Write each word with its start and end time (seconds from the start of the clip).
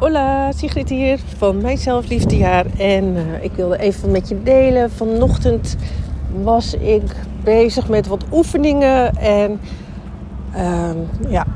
Hola, 0.00 0.52
Sigrid 0.52 0.88
hier 0.88 1.18
van 1.36 1.60
Mijn 1.60 1.78
Zelfliefdejaar. 1.78 2.66
En 2.78 3.04
uh, 3.04 3.44
ik 3.44 3.50
wilde 3.52 3.78
even 3.78 4.10
met 4.10 4.28
je 4.28 4.42
delen. 4.42 4.90
Vanochtend 4.90 5.76
was 6.42 6.74
ik 6.74 7.02
bezig 7.44 7.88
met 7.88 8.06
wat 8.06 8.24
oefeningen. 8.32 9.16
En 9.16 9.60
uh, 10.56 10.90
ja, 11.28 11.46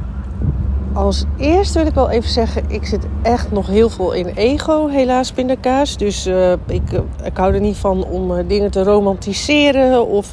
als 0.93 1.25
eerste 1.39 1.79
wil 1.79 1.87
ik 1.87 1.95
wel 1.95 2.11
even 2.11 2.31
zeggen... 2.31 2.63
ik 2.69 2.87
zit 2.87 3.07
echt 3.23 3.51
nog 3.51 3.67
heel 3.67 3.91
veel 3.91 4.13
in 4.13 4.27
ego, 4.27 4.89
helaas, 4.89 5.33
pindakaas. 5.33 5.97
Dus 5.97 6.27
uh, 6.27 6.53
ik, 6.53 6.83
ik 7.25 7.37
hou 7.37 7.55
er 7.55 7.61
niet 7.61 7.77
van 7.77 8.05
om 8.05 8.47
dingen 8.47 8.71
te 8.71 8.83
romantiseren... 8.83 10.07
of 10.07 10.33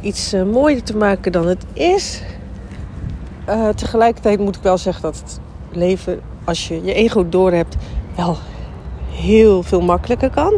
iets 0.00 0.34
mooier 0.52 0.82
te 0.82 0.96
maken 0.96 1.32
dan 1.32 1.46
het 1.46 1.64
is... 1.72 2.22
Uh, 3.48 3.68
tegelijkertijd 3.68 4.38
moet 4.38 4.56
ik 4.56 4.62
wel 4.62 4.78
zeggen 4.78 5.02
dat 5.02 5.16
het 5.16 5.40
leven, 5.70 6.20
als 6.44 6.68
je 6.68 6.84
je 6.84 6.94
ego 6.94 7.28
door 7.28 7.52
hebt, 7.52 7.76
wel 8.16 8.36
heel 9.10 9.62
veel 9.62 9.80
makkelijker 9.80 10.30
kan. 10.30 10.54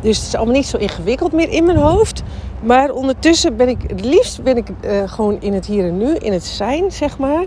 Dus 0.00 0.16
het 0.16 0.26
is 0.26 0.34
allemaal 0.34 0.54
niet 0.54 0.66
zo 0.66 0.76
ingewikkeld 0.76 1.32
meer 1.32 1.48
in 1.48 1.64
mijn 1.64 1.78
hoofd. 1.78 2.22
Maar 2.60 2.90
ondertussen 2.90 3.56
ben 3.56 3.68
ik, 3.68 3.78
het 3.86 4.04
liefst 4.04 4.42
ben 4.42 4.56
ik 4.56 4.68
uh, 4.68 5.02
gewoon 5.06 5.40
in 5.40 5.52
het 5.52 5.66
hier 5.66 5.84
en 5.84 5.98
nu, 5.98 6.14
in 6.14 6.32
het 6.32 6.44
zijn, 6.44 6.92
zeg 6.92 7.18
maar. 7.18 7.44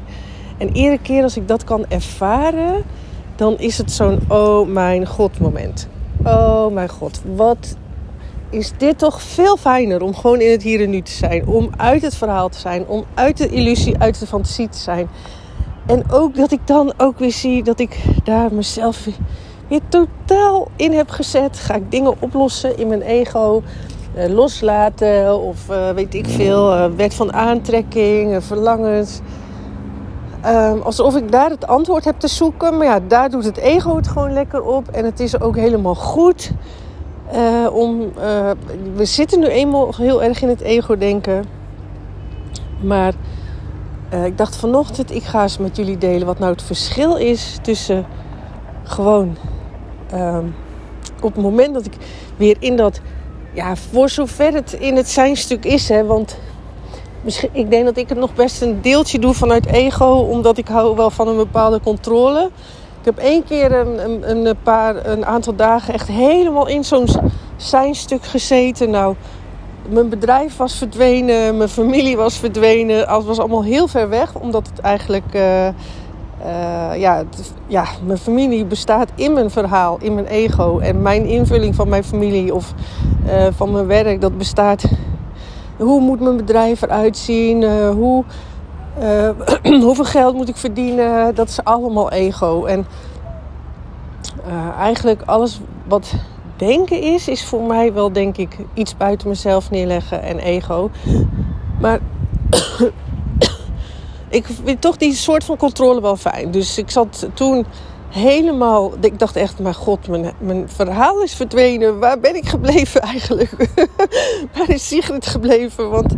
En 0.57 0.75
iedere 0.75 0.99
keer 1.01 1.23
als 1.23 1.37
ik 1.37 1.48
dat 1.48 1.63
kan 1.63 1.85
ervaren, 1.89 2.84
dan 3.35 3.57
is 3.57 3.77
het 3.77 3.91
zo'n 3.91 4.20
oh 4.27 4.67
mijn 4.67 5.07
god 5.07 5.39
moment. 5.39 5.87
Oh 6.23 6.73
mijn 6.73 6.89
god, 6.89 7.21
wat 7.35 7.76
is 8.51 8.71
dit 8.77 8.97
toch 8.97 9.21
veel 9.21 9.57
fijner 9.57 10.01
om 10.01 10.15
gewoon 10.15 10.41
in 10.41 10.51
het 10.51 10.63
hier 10.63 10.81
en 10.81 10.89
nu 10.89 11.01
te 11.01 11.11
zijn. 11.11 11.47
Om 11.47 11.69
uit 11.77 12.01
het 12.01 12.15
verhaal 12.15 12.49
te 12.49 12.59
zijn. 12.59 12.87
Om 12.87 13.05
uit 13.13 13.37
de 13.37 13.49
illusie, 13.49 13.97
uit 13.97 14.19
de 14.19 14.27
fantasie 14.27 14.69
te 14.69 14.77
zijn. 14.77 15.09
En 15.85 16.11
ook 16.11 16.35
dat 16.35 16.51
ik 16.51 16.67
dan 16.67 16.93
ook 16.97 17.19
weer 17.19 17.31
zie 17.31 17.63
dat 17.63 17.79
ik 17.79 17.97
daar 18.23 18.53
mezelf 18.53 19.07
weer 19.67 19.81
totaal 19.89 20.67
in 20.76 20.93
heb 20.93 21.09
gezet. 21.09 21.57
Ga 21.57 21.76
ik 21.76 21.91
dingen 21.91 22.15
oplossen 22.20 22.77
in 22.77 22.87
mijn 22.87 23.01
ego. 23.01 23.63
Eh, 24.13 24.29
loslaten 24.29 25.39
of 25.39 25.70
uh, 25.70 25.89
weet 25.89 26.13
ik 26.13 26.27
veel. 26.27 26.73
Uh, 26.73 26.85
wet 26.95 27.13
van 27.13 27.33
aantrekking, 27.33 28.43
verlangens. 28.43 29.20
Ehm, 30.41 30.79
alsof 30.79 31.15
ik 31.15 31.31
daar 31.31 31.49
het 31.49 31.67
antwoord 31.67 32.05
heb 32.05 32.20
te 32.20 32.27
zoeken. 32.27 32.77
Maar 32.77 32.87
ja, 32.87 32.99
daar 33.07 33.29
doet 33.29 33.43
het 33.43 33.57
ego 33.57 33.95
het 33.95 34.07
gewoon 34.07 34.33
lekker 34.33 34.63
op. 34.63 34.87
En 34.87 35.05
het 35.05 35.20
is 35.20 35.41
ook 35.41 35.55
helemaal 35.55 35.95
goed. 35.95 36.51
Uh, 37.34 37.74
om, 37.74 38.12
uh, 38.18 38.51
we 38.96 39.05
zitten 39.05 39.40
nu 39.40 39.48
eenmaal 39.48 39.93
heel 39.96 40.24
erg 40.24 40.41
in 40.41 40.49
het 40.49 40.62
ego-denken. 40.62 41.46
Maar 42.82 43.13
uh, 44.13 44.26
ik 44.26 44.38
dacht 44.38 44.55
vanochtend, 44.55 45.12
ik 45.12 45.23
ga 45.23 45.41
eens 45.41 45.57
met 45.57 45.76
jullie 45.76 45.98
delen 45.98 46.27
wat 46.27 46.40
nou 46.40 46.51
het 46.51 46.62
verschil 46.62 47.15
is 47.15 47.57
tussen 47.62 48.05
gewoon 48.84 49.38
ehm, 50.10 50.46
op 51.21 51.34
het 51.34 51.43
moment 51.43 51.73
dat 51.73 51.85
ik 51.85 51.93
weer 52.38 52.55
in 52.60 52.76
dat, 52.76 53.01
ja, 53.54 53.76
voor 53.76 54.10
zover 54.10 54.54
het 54.54 54.73
in 54.73 54.95
het 54.95 55.10
zijnstuk 55.10 55.66
is, 55.66 55.90
hè, 55.90 56.05
want 56.05 56.38
misschien, 57.21 57.49
ik 57.51 57.70
denk 57.70 57.85
dat 57.85 57.98
ik 57.98 58.10
het 58.10 58.18
nog 58.18 58.34
best 58.34 58.62
een 58.62 58.82
deeltje 58.82 59.20
doe 59.20 59.34
vanuit 59.34 59.66
ego, 59.66 60.05
omdat 60.05 60.57
ik 60.57 60.68
hou 60.68 60.95
wel 60.95 61.10
van 61.10 61.27
een 61.27 61.38
bepaalde 61.38 61.79
controle. 61.79 62.49
Ik 63.02 63.07
heb 63.07 63.18
één 63.18 63.44
keer 63.44 63.74
een, 63.74 64.03
een, 64.30 64.46
een, 64.46 64.56
paar, 64.63 65.06
een 65.06 65.25
aantal 65.25 65.56
dagen 65.56 65.94
echt 65.94 66.07
helemaal 66.07 66.68
in 66.68 66.84
zo'n 66.84 67.07
zijnstuk 67.56 68.24
gezeten. 68.24 68.90
Nou, 68.90 69.16
mijn 69.90 70.09
bedrijf 70.09 70.57
was 70.57 70.75
verdwenen, 70.75 71.57
mijn 71.57 71.69
familie 71.69 72.18
was 72.18 72.38
verdwenen. 72.38 72.97
Het 72.97 73.25
was 73.25 73.40
allemaal 73.40 73.63
heel 73.63 73.88
ver 73.88 74.09
weg, 74.09 74.35
omdat 74.35 74.68
het 74.68 74.79
eigenlijk... 74.79 75.35
Uh, 75.35 75.68
uh, 75.68 75.74
ja, 76.96 77.24
ja, 77.68 77.85
mijn 78.06 78.18
familie 78.18 78.66
bestaat 78.66 79.09
in 79.16 79.34
mijn 79.34 79.50
verhaal, 79.50 79.97
in 80.02 80.13
mijn 80.13 80.28
ego. 80.28 80.79
En 80.79 81.02
mijn 81.02 81.25
invulling 81.25 81.75
van 81.75 81.90
mijn 81.90 82.03
familie 82.03 82.53
of 82.53 82.74
uh, 83.25 83.47
van 83.56 83.72
mijn 83.72 83.88
werk, 83.88 84.22
dat 84.22 84.38
bestaat... 84.38 84.84
Hoe 85.78 86.01
moet 86.01 86.19
mijn 86.19 86.38
bedrijf 86.38 86.81
eruit 86.81 87.17
zien? 87.17 87.63
hoe 87.91 88.23
uh, 89.00 89.29
hoeveel 89.84 90.06
geld 90.06 90.35
moet 90.35 90.50
ik 90.50 90.57
verdienen? 90.57 91.35
Dat 91.35 91.47
is 91.47 91.63
allemaal 91.63 92.12
ego. 92.12 92.66
En 92.66 92.85
uh, 94.47 94.78
eigenlijk 94.78 95.22
alles 95.25 95.59
wat 95.88 96.13
denken 96.56 97.02
is, 97.02 97.28
is 97.28 97.46
voor 97.46 97.62
mij 97.62 97.94
wel 97.94 98.12
denk 98.12 98.38
ik 98.38 98.57
iets 98.74 98.97
buiten 98.97 99.28
mezelf 99.28 99.69
neerleggen 99.69 100.22
en 100.22 100.40
ego. 100.40 100.90
Maar 101.79 102.00
ik 104.29 104.46
vind 104.63 104.81
toch 104.81 104.97
die 104.97 105.13
soort 105.13 105.44
van 105.44 105.58
controle 105.58 106.02
wel 106.02 106.16
fijn. 106.16 106.52
Dus 106.52 106.78
ik 106.78 106.90
zat 106.90 107.28
toen 107.34 107.66
helemaal. 108.09 108.91
Ik 109.00 109.19
dacht 109.19 109.35
echt, 109.35 109.59
mijn 109.59 109.75
god, 109.75 110.08
mijn, 110.08 110.31
mijn 110.38 110.69
verhaal 110.69 111.22
is 111.22 111.34
verdwenen. 111.34 112.00
Waar 112.00 112.19
ben 112.19 112.35
ik 112.35 112.47
gebleven 112.47 113.02
eigenlijk? 113.13 113.69
Waar 114.53 114.69
is 114.69 114.88
Sigrid 114.88 115.25
gebleven? 115.25 115.90
Want 115.90 116.13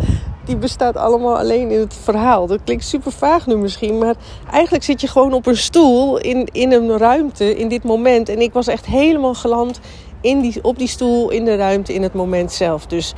die 0.46 0.56
bestaat 0.56 0.98
allemaal 0.98 1.38
alleen 1.38 1.72
in 1.72 1.80
het 1.80 1.94
verhaal. 2.04 2.48
Dat 2.48 2.60
klinkt 2.64 2.86
super 2.86 3.12
vaag 3.12 3.48
nu 3.48 3.58
misschien, 3.58 3.98
maar 3.98 4.16
eigenlijk 4.52 4.84
zit 4.84 5.02
je 5.02 5.08
gewoon 5.08 5.34
op 5.34 5.46
een 5.46 5.58
stoel 5.58 6.18
in, 6.18 6.48
in 6.52 6.72
een 6.72 6.98
ruimte 6.98 7.56
in 7.56 7.68
dit 7.68 7.84
moment. 7.84 8.30
En 8.30 8.42
ik 8.42 8.54
was 8.54 8.68
echt 8.68 8.86
helemaal 8.86 9.34
geland 9.34 9.80
in 10.22 10.42
die, 10.42 10.64
op 10.64 10.78
die 10.78 10.88
stoel 10.88 11.30
in 11.30 11.46
de 11.46 11.56
ruimte 11.56 11.94
in 11.94 12.04
het 12.04 12.14
moment 12.14 12.52
zelf. 12.52 12.86
Dus 12.86 13.14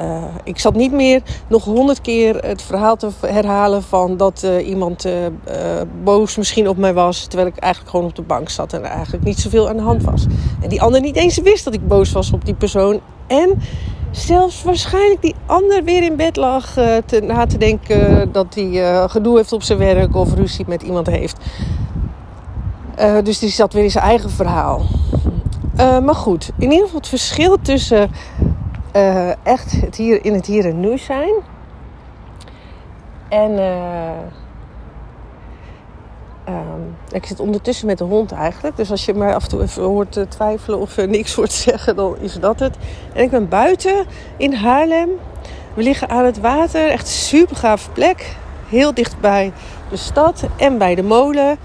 uh, 0.00 0.24
ik 0.44 0.58
zat 0.58 0.74
niet 0.74 0.92
meer 0.92 1.22
nog 1.48 1.64
honderd 1.64 2.00
keer 2.00 2.36
het 2.36 2.62
verhaal 2.62 2.96
te 2.96 3.08
herhalen 3.20 3.82
van 3.82 4.16
dat 4.16 4.42
uh, 4.44 4.68
iemand 4.68 5.06
uh, 5.06 5.12
boos 6.04 6.36
misschien 6.36 6.68
op 6.68 6.76
mij 6.76 6.94
was. 6.94 7.26
Terwijl 7.26 7.48
ik 7.48 7.56
eigenlijk 7.56 7.90
gewoon 7.90 8.06
op 8.06 8.16
de 8.16 8.22
bank 8.22 8.48
zat 8.48 8.72
en 8.72 8.84
er 8.84 8.90
eigenlijk 8.90 9.24
niet 9.24 9.38
zoveel 9.38 9.68
aan 9.68 9.76
de 9.76 9.82
hand 9.82 10.02
was. 10.02 10.26
En 10.60 10.68
die 10.68 10.82
ander 10.82 11.00
niet 11.00 11.16
eens 11.16 11.38
wist 11.38 11.64
dat 11.64 11.74
ik 11.74 11.88
boos 11.88 12.12
was 12.12 12.32
op 12.32 12.44
die 12.44 12.54
persoon. 12.54 13.00
En 13.26 13.60
zelfs 14.16 14.62
waarschijnlijk 14.62 15.22
die 15.22 15.34
ander 15.46 15.84
weer 15.84 16.02
in 16.02 16.16
bed 16.16 16.36
lag 16.36 16.72
te, 17.06 17.20
na 17.22 17.46
te 17.46 17.58
denken 17.58 18.32
dat 18.32 18.54
hij 18.54 18.64
uh, 18.64 19.08
gedoe 19.08 19.36
heeft 19.36 19.52
op 19.52 19.62
zijn 19.62 19.78
werk 19.78 20.14
of 20.14 20.34
ruzie 20.34 20.64
met 20.68 20.82
iemand 20.82 21.06
heeft. 21.06 21.36
Dus 23.22 23.38
die 23.38 23.50
zat 23.50 23.72
weer 23.72 23.84
in 23.84 23.90
zijn 23.90 24.04
eigen 24.04 24.30
verhaal. 24.30 24.82
maar 25.76 26.14
goed, 26.14 26.50
in 26.58 26.70
ieder 26.70 26.84
geval 26.84 27.00
het 27.00 27.08
verschil 27.08 27.56
tussen 27.62 28.10
echt 29.42 29.80
het 29.80 29.96
hier, 29.96 30.24
in 30.24 30.34
het 30.34 30.46
hier 30.46 30.66
en 30.66 30.80
nu 30.80 30.98
zijn 30.98 31.34
en 33.28 33.58
Um, 36.48 36.96
ik 37.10 37.26
zit 37.26 37.40
ondertussen 37.40 37.86
met 37.86 37.98
de 37.98 38.04
hond 38.04 38.32
eigenlijk. 38.32 38.76
Dus 38.76 38.90
als 38.90 39.04
je 39.04 39.14
mij 39.14 39.34
af 39.34 39.42
en 39.42 39.48
toe 39.48 39.62
even 39.62 39.82
hoort 39.82 40.18
twijfelen 40.28 40.78
of 40.78 40.96
niks 40.96 41.34
hoort 41.36 41.52
zeggen, 41.52 41.96
dan 41.96 42.16
is 42.18 42.34
dat 42.34 42.60
het. 42.60 42.76
En 43.12 43.22
ik 43.22 43.30
ben 43.30 43.48
buiten 43.48 44.06
in 44.36 44.52
Haarlem. 44.52 45.08
We 45.74 45.82
liggen 45.82 46.08
aan 46.08 46.24
het 46.24 46.40
water. 46.40 46.90
Echt 46.90 47.06
een 47.06 47.12
super 47.12 47.56
gaaf 47.56 47.92
plek. 47.92 48.36
Heel 48.68 48.94
dicht 48.94 49.20
bij 49.20 49.52
de 49.90 49.96
stad 49.96 50.44
en 50.56 50.78
bij 50.78 50.94
de 50.94 51.02
molen. 51.02 51.56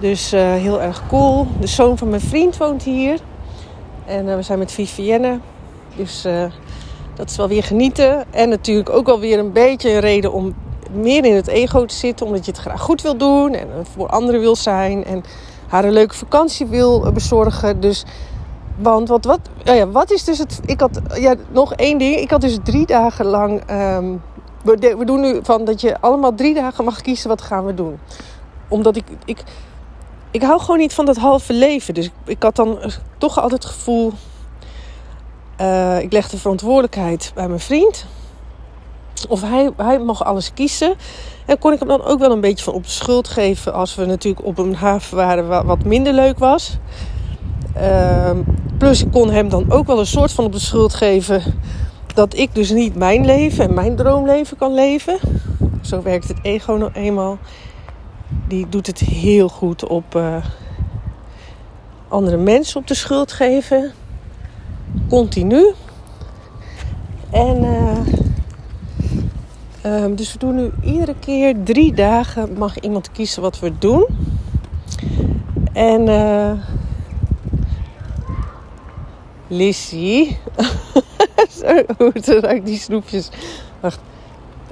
Dus 0.00 0.34
uh, 0.34 0.40
heel 0.40 0.82
erg 0.82 1.02
cool. 1.08 1.46
De 1.60 1.66
zoon 1.66 1.98
van 1.98 2.08
mijn 2.08 2.20
vriend 2.20 2.56
woont 2.56 2.82
hier. 2.82 3.18
En 4.06 4.26
uh, 4.26 4.34
we 4.34 4.42
zijn 4.42 4.58
met 4.58 4.72
Vivienne. 4.72 5.38
Dus 5.96 6.26
dat 7.14 7.30
is 7.30 7.36
wel 7.36 7.48
weer 7.48 7.64
genieten. 7.64 8.24
En 8.32 8.48
natuurlijk 8.48 8.90
ook 8.90 9.06
wel 9.06 9.20
weer 9.20 9.38
een 9.38 9.52
beetje 9.52 9.90
een 9.90 10.00
reden 10.00 10.32
om 10.32 10.54
meer 10.92 11.24
in 11.24 11.34
het 11.34 11.46
ego 11.46 11.84
te 11.84 11.94
zitten, 11.94 12.26
omdat 12.26 12.44
je 12.44 12.50
het 12.50 12.60
graag 12.60 12.80
goed 12.80 13.02
wil 13.02 13.16
doen 13.16 13.54
en 13.54 13.68
voor 13.94 14.08
anderen 14.08 14.40
wil 14.40 14.56
zijn 14.56 15.04
en 15.04 15.22
haar 15.68 15.84
een 15.84 15.92
leuke 15.92 16.14
vakantie 16.14 16.66
wil 16.66 17.12
bezorgen. 17.12 17.80
Dus, 17.80 18.04
want 18.76 19.08
wat, 19.08 19.24
wat, 19.24 19.40
ja, 19.64 19.88
wat 19.88 20.10
is 20.10 20.24
dus 20.24 20.38
het. 20.38 20.60
Ik 20.64 20.80
had 20.80 21.00
ja, 21.14 21.34
nog 21.50 21.74
één 21.74 21.98
ding. 21.98 22.16
Ik 22.16 22.30
had 22.30 22.40
dus 22.40 22.58
drie 22.62 22.86
dagen 22.86 23.26
lang. 23.26 23.70
Um, 23.70 24.22
we, 24.62 25.04
doen 25.04 25.20
nu 25.20 25.40
van 25.42 25.64
dat 25.64 25.80
je 25.80 26.00
allemaal 26.00 26.34
drie 26.34 26.54
dagen 26.54 26.84
mag 26.84 27.00
kiezen 27.00 27.28
wat 27.28 27.42
gaan 27.42 27.64
we 27.64 27.74
doen. 27.74 27.98
Omdat 28.68 28.96
ik, 28.96 29.04
ik, 29.24 29.42
ik 30.30 30.42
hou 30.42 30.60
gewoon 30.60 30.78
niet 30.78 30.94
van 30.94 31.06
dat 31.06 31.16
halve 31.16 31.52
leven. 31.52 31.94
Dus 31.94 32.10
ik, 32.24 32.42
had 32.42 32.56
dan 32.56 32.78
toch 33.18 33.40
altijd 33.40 33.62
het 33.62 33.72
gevoel. 33.72 34.12
Uh, 35.60 36.00
ik 36.00 36.12
leg 36.12 36.28
de 36.28 36.38
verantwoordelijkheid 36.38 37.32
bij 37.34 37.48
mijn 37.48 37.60
vriend. 37.60 38.06
Of 39.26 39.42
hij, 39.42 39.70
hij 39.76 39.98
mag 39.98 40.24
alles 40.24 40.52
kiezen. 40.54 40.94
En 41.46 41.58
kon 41.58 41.72
ik 41.72 41.78
hem 41.78 41.88
dan 41.88 42.02
ook 42.02 42.18
wel 42.18 42.30
een 42.30 42.40
beetje 42.40 42.64
van 42.64 42.74
op 42.74 42.82
de 42.82 42.90
schuld 42.90 43.28
geven. 43.28 43.72
Als 43.72 43.94
we 43.94 44.04
natuurlijk 44.04 44.46
op 44.46 44.58
een 44.58 44.74
haven 44.74 45.16
waren 45.16 45.66
wat 45.66 45.84
minder 45.84 46.12
leuk 46.12 46.38
was. 46.38 46.78
Uh, 47.76 48.30
plus 48.78 49.02
ik 49.02 49.10
kon 49.12 49.30
hem 49.30 49.48
dan 49.48 49.72
ook 49.72 49.86
wel 49.86 49.98
een 49.98 50.06
soort 50.06 50.32
van 50.32 50.44
op 50.44 50.52
de 50.52 50.58
schuld 50.58 50.94
geven. 50.94 51.42
Dat 52.14 52.36
ik 52.36 52.54
dus 52.54 52.70
niet 52.70 52.94
mijn 52.94 53.24
leven 53.24 53.68
en 53.68 53.74
mijn 53.74 53.96
droomleven 53.96 54.56
kan 54.56 54.74
leven. 54.74 55.18
Zo 55.82 56.02
werkt 56.02 56.28
het 56.28 56.38
ego 56.42 56.72
nou 56.72 56.92
eenmaal. 56.92 57.38
Die 58.48 58.68
doet 58.68 58.86
het 58.86 58.98
heel 58.98 59.48
goed 59.48 59.86
op 59.86 60.14
uh, 60.14 60.36
andere 62.08 62.36
mensen 62.36 62.80
op 62.80 62.86
de 62.86 62.94
schuld 62.94 63.32
geven. 63.32 63.92
Continu. 65.08 65.72
En... 67.30 67.64
Uh, 67.64 68.27
Um, 69.88 70.14
dus 70.14 70.32
we 70.32 70.38
doen 70.38 70.54
nu 70.54 70.70
iedere 70.82 71.14
keer 71.20 71.54
drie 71.64 71.92
dagen 71.92 72.52
mag 72.52 72.80
iemand 72.80 73.12
kiezen 73.12 73.42
wat 73.42 73.58
we 73.58 73.72
doen. 73.78 74.06
En 75.72 76.08
uh, 76.08 76.52
Lissy. 79.46 80.36
Hoe 81.98 82.40
ruikt 82.40 82.66
die 82.66 82.78
snoepjes? 82.78 83.28
Wacht. 83.80 84.00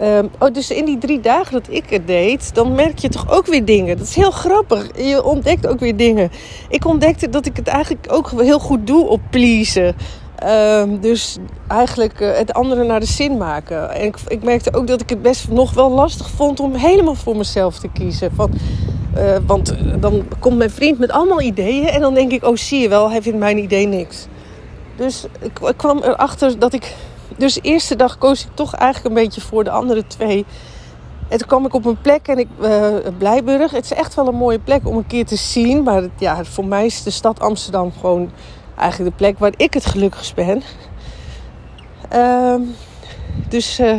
Um, 0.03 0.31
oh, 0.39 0.53
dus 0.53 0.71
in 0.71 0.85
die 0.85 0.99
drie 0.99 1.21
dagen 1.21 1.53
dat 1.53 1.69
ik 1.69 1.91
het 1.91 2.07
deed, 2.07 2.55
dan 2.55 2.75
merk 2.75 2.99
je 2.99 3.09
toch 3.09 3.31
ook 3.31 3.47
weer 3.47 3.65
dingen. 3.65 3.97
Dat 3.99 4.07
is 4.07 4.15
heel 4.15 4.31
grappig. 4.31 5.07
Je 5.07 5.25
ontdekt 5.25 5.67
ook 5.67 5.81
weer 5.81 5.97
dingen. 5.97 6.31
Ik 6.69 6.85
ontdekte 6.85 7.29
dat 7.29 7.47
ik 7.47 7.57
het 7.57 7.69
eigenlijk 7.69 8.07
ook 8.11 8.31
heel 8.31 8.59
goed 8.59 8.87
doe 8.87 9.09
op 9.09 9.21
pleasen. 9.31 9.97
Um, 10.45 11.01
dus 11.01 11.37
eigenlijk 11.69 12.21
uh, 12.21 12.37
het 12.37 12.53
andere 12.53 12.85
naar 12.85 13.01
de 13.01 13.07
zin 13.07 13.37
maken. 13.37 13.91
En 13.91 14.05
ik, 14.05 14.17
ik, 14.29 14.43
merkte 14.43 14.75
ook 14.75 14.87
dat 14.87 15.01
ik 15.01 15.09
het 15.09 15.23
best 15.23 15.49
nog 15.49 15.75
wel 15.75 15.91
lastig 15.91 16.31
vond 16.31 16.61
om 16.61 16.75
helemaal 16.75 17.15
voor 17.15 17.37
mezelf 17.37 17.79
te 17.79 17.89
kiezen. 17.89 18.31
Van, 18.35 18.51
uh, 19.17 19.37
want 19.47 19.71
eh, 19.71 19.93
dan 20.01 20.29
komt 20.39 20.57
mijn 20.57 20.71
vriend 20.71 20.99
met 20.99 21.11
allemaal 21.11 21.41
ideeën 21.41 21.89
en 21.89 22.01
dan 22.01 22.15
denk 22.15 22.33
ik, 22.33 22.45
oh 22.45 22.57
zie 22.57 22.81
je 22.81 22.89
wel, 22.89 23.11
hij 23.11 23.23
vindt 23.23 23.39
mijn 23.39 23.59
idee 23.59 23.87
niks. 23.87 24.27
Dus 24.97 25.25
ik, 25.41 25.73
kwam 25.77 25.99
erachter 26.03 26.59
dat 26.59 26.73
ik 26.73 26.95
dus 27.37 27.55
de 27.55 27.61
eerste 27.61 27.97
dag 27.97 28.19
koos 28.19 28.45
ik 28.45 28.51
toch 28.55 28.75
eigenlijk 28.75 29.15
een 29.15 29.23
beetje 29.23 29.41
voor 29.41 29.65
de 29.65 29.71
andere 29.71 30.07
twee. 30.07 30.45
En 31.29 31.39
toen 31.39 31.49
kwam 31.49 31.67
ik 31.67 31.75
op 31.75 31.85
een 31.85 32.01
plek 32.01 32.29
en 32.29 32.39
ik, 32.39 32.49
Blijburg. 33.19 33.71
Het 33.71 33.85
is 33.85 33.93
echt 33.93 34.15
wel 34.15 34.29
een 34.29 34.35
mooie 34.35 34.59
plek 34.59 34.89
om 34.89 34.97
een 34.97 35.07
keer 35.07 35.27
te 35.27 35.37
zien. 35.37 35.83
Maar 35.83 36.03
ja, 36.19 36.45
voor 36.45 36.67
mij 36.67 36.87
is 36.87 37.03
de 37.03 37.11
stad 37.11 37.41
Amsterdam 37.41 37.93
gewoon 38.01 38.31
eigenlijk 38.77 39.11
de 39.11 39.17
plek 39.17 39.39
waar 39.39 39.53
ik 39.57 39.75
het 39.75 39.87
gelukkigst 39.87 40.35
ben. 40.35 40.63
Uh, 42.13 42.55
dus 43.49 43.81
uh, 43.81 43.97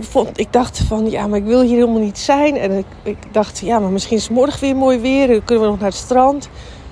vond, 0.00 0.38
ik 0.40 0.52
dacht 0.52 0.78
van 0.78 1.10
ja, 1.10 1.26
maar 1.26 1.38
ik 1.38 1.44
wil 1.44 1.60
hier 1.60 1.78
helemaal 1.78 2.00
niet 2.00 2.18
zijn. 2.18 2.56
En 2.56 2.72
ik, 2.78 2.86
ik 3.02 3.16
dacht 3.32 3.58
ja, 3.58 3.78
maar 3.78 3.90
misschien 3.90 4.16
is 4.16 4.28
morgen 4.28 4.60
weer 4.60 4.76
mooi 4.76 4.98
weer. 4.98 5.26
Dan 5.26 5.44
kunnen 5.44 5.64
we 5.64 5.70
nog 5.70 5.80
naar 5.80 5.88
het 5.88 5.98
strand. 5.98 6.48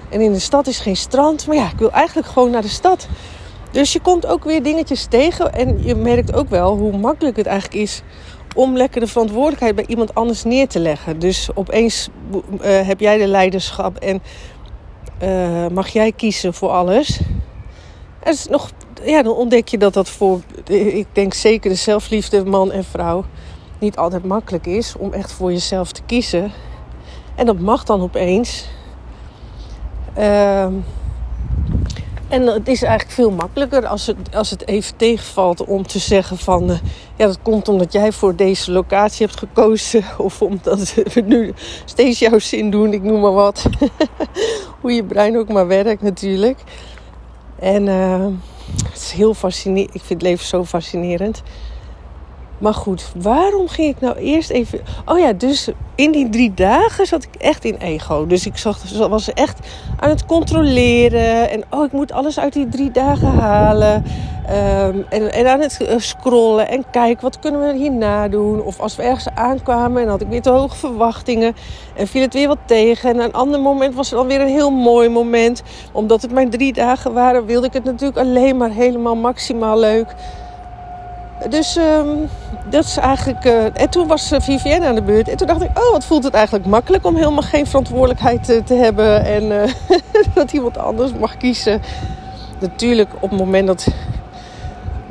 En 0.09 0.21
in 0.21 0.33
de 0.33 0.39
stad 0.39 0.67
is 0.67 0.79
geen 0.79 0.97
strand. 0.97 1.47
Maar 1.47 1.57
ja, 1.57 1.71
ik 1.71 1.79
wil 1.79 1.91
eigenlijk 1.91 2.29
gewoon 2.29 2.51
naar 2.51 2.63
de 2.63 2.69
stad. 2.69 3.09
Dus 3.71 3.93
je 3.93 4.01
komt 4.01 4.27
ook 4.27 4.45
weer 4.45 4.63
dingetjes 4.63 5.05
tegen. 5.05 5.53
En 5.53 5.85
je 5.85 5.95
merkt 5.95 6.35
ook 6.35 6.49
wel 6.49 6.77
hoe 6.77 6.99
makkelijk 6.99 7.37
het 7.37 7.47
eigenlijk 7.47 7.83
is 7.83 8.03
om 8.55 8.77
lekker 8.77 9.01
de 9.01 9.07
verantwoordelijkheid 9.07 9.75
bij 9.75 9.85
iemand 9.87 10.15
anders 10.15 10.45
neer 10.45 10.69
te 10.69 10.79
leggen. 10.79 11.19
Dus 11.19 11.49
opeens 11.55 12.09
uh, 12.33 12.61
heb 12.63 13.01
jij 13.01 13.19
de 13.19 13.27
leiderschap 13.27 13.97
en 13.97 14.23
uh, 15.23 15.67
mag 15.69 15.89
jij 15.89 16.13
kiezen 16.13 16.55
voor 16.55 16.69
alles. 16.69 17.21
En 18.23 18.33
is 18.33 18.47
nog, 18.47 18.71
ja, 19.05 19.23
dan 19.23 19.35
ontdek 19.35 19.69
je 19.69 19.79
dat 19.79 19.95
dat 19.95 20.09
voor, 20.09 20.41
ik 20.67 21.07
denk 21.13 21.35
zeker 21.35 21.71
de 21.71 21.77
zelfliefde 21.77 22.45
man 22.45 22.73
en 22.73 22.85
vrouw, 22.85 23.25
niet 23.79 23.97
altijd 23.97 24.25
makkelijk 24.25 24.67
is 24.67 24.97
om 24.99 25.13
echt 25.13 25.33
voor 25.33 25.53
jezelf 25.53 25.93
te 25.93 26.03
kiezen. 26.07 26.53
En 27.35 27.47
dat 27.47 27.59
mag 27.59 27.85
dan 27.85 28.01
opeens. 28.01 28.69
Uh, 30.19 30.67
en 32.33 32.47
het 32.47 32.69
is 32.69 32.83
eigenlijk 32.83 33.15
veel 33.15 33.31
makkelijker 33.31 33.87
als 33.87 34.07
het, 34.07 34.17
als 34.35 34.51
het 34.51 34.69
even 34.69 34.97
tegenvalt 34.97 35.65
om 35.65 35.87
te 35.87 35.99
zeggen 35.99 36.39
van... 36.39 36.71
Uh, 36.71 36.77
ja, 37.17 37.27
dat 37.27 37.39
komt 37.43 37.69
omdat 37.69 37.93
jij 37.93 38.13
voor 38.13 38.37
deze 38.37 38.73
locatie 38.73 39.27
hebt 39.27 39.39
gekozen. 39.39 40.05
Of 40.19 40.43
omdat 40.43 40.95
we 40.95 41.21
nu 41.21 41.53
steeds 41.85 42.19
jouw 42.19 42.39
zin 42.39 42.71
doen, 42.71 42.93
ik 42.93 43.03
noem 43.03 43.21
maar 43.21 43.33
wat. 43.33 43.67
Hoe 44.83 44.93
je 44.93 45.05
brein 45.05 45.39
ook 45.39 45.49
maar 45.49 45.67
werkt 45.67 46.03
natuurlijk. 46.03 46.59
En 47.59 47.87
uh, 47.87 48.27
het 48.85 48.95
is 48.95 49.13
heel 49.13 49.35
fascinerend. 49.35 49.95
Ik 49.95 50.01
vind 50.01 50.21
het 50.21 50.31
leven 50.31 50.47
zo 50.47 50.65
fascinerend. 50.65 51.43
Maar 52.63 52.75
goed, 52.75 53.13
waarom 53.17 53.69
ging 53.69 53.89
ik 53.95 54.01
nou 54.01 54.17
eerst 54.17 54.51
even. 54.51 54.81
Oh 55.07 55.19
ja, 55.19 55.33
dus 55.33 55.69
in 55.95 56.13
die 56.13 56.29
drie 56.29 56.55
dagen 56.55 57.07
zat 57.07 57.23
ik 57.23 57.35
echt 57.41 57.65
in 57.65 57.77
ego. 57.77 58.27
Dus 58.27 58.47
ik 58.47 58.57
zag, 58.57 58.79
was 59.09 59.33
echt 59.33 59.59
aan 60.01 60.09
het 60.09 60.27
controleren. 60.27 61.51
En 61.51 61.65
oh, 61.71 61.85
ik 61.85 61.93
moet 61.93 62.13
alles 62.13 62.39
uit 62.39 62.53
die 62.53 62.69
drie 62.69 62.91
dagen 62.91 63.29
halen. 63.29 64.05
Um, 64.51 65.07
en, 65.09 65.33
en 65.33 65.47
aan 65.47 65.61
het 65.61 65.81
eh, 65.81 65.99
scrollen 65.99 66.69
en 66.69 66.85
kijken, 66.91 67.23
wat 67.23 67.39
kunnen 67.39 67.61
we 67.61 67.79
hierna 67.79 68.29
doen? 68.29 68.63
Of 68.63 68.81
als 68.81 68.97
we 68.97 69.03
ergens 69.03 69.29
aankwamen 69.35 70.03
en 70.03 70.09
had 70.09 70.21
ik 70.21 70.29
weer 70.29 70.43
te 70.43 70.51
hoge 70.51 70.77
verwachtingen. 70.77 71.55
En 71.97 72.07
viel 72.07 72.23
het 72.23 72.35
weer 72.35 72.49
wat 72.49 72.59
tegen. 72.67 73.11
En 73.11 73.21
een 73.21 73.33
ander 73.33 73.61
moment 73.61 73.95
was 73.95 74.11
er 74.11 74.17
dan 74.17 74.27
weer 74.27 74.41
een 74.41 74.47
heel 74.47 74.71
mooi 74.71 75.09
moment. 75.09 75.63
Omdat 75.93 76.23
het 76.23 76.33
maar 76.33 76.49
drie 76.49 76.73
dagen 76.73 77.13
waren, 77.13 77.47
wilde 77.47 77.67
ik 77.67 77.73
het 77.73 77.85
natuurlijk 77.85 78.19
alleen 78.19 78.57
maar 78.57 78.71
helemaal 78.71 79.17
maximaal 79.17 79.79
leuk. 79.79 80.15
Dus 81.49 81.77
um, 81.77 82.29
dat 82.69 82.85
is 82.85 82.97
eigenlijk. 82.97 83.45
Uh, 83.45 83.65
en 83.81 83.91
toen 83.91 84.07
was 84.07 84.33
uh, 84.33 84.41
Vivienne 84.41 84.87
aan 84.87 84.95
de 84.95 85.03
beurt. 85.03 85.29
En 85.29 85.37
toen 85.37 85.47
dacht 85.47 85.63
ik: 85.63 85.79
Oh, 85.79 85.91
wat 85.91 86.05
voelt 86.05 86.25
het 86.25 86.35
eigenlijk 86.35 86.67
makkelijk 86.67 87.07
om 87.07 87.17
helemaal 87.17 87.43
geen 87.43 87.67
verantwoordelijkheid 87.67 88.45
te, 88.45 88.63
te 88.65 88.75
hebben. 88.75 89.25
En 89.25 89.71
dat 90.35 90.53
iemand 90.53 90.79
anders 90.79 91.13
mag 91.13 91.37
kiezen. 91.37 91.83
Natuurlijk 92.59 93.11
op 93.21 93.31
het 93.31 93.39
moment 93.39 93.67
dat. 93.67 93.87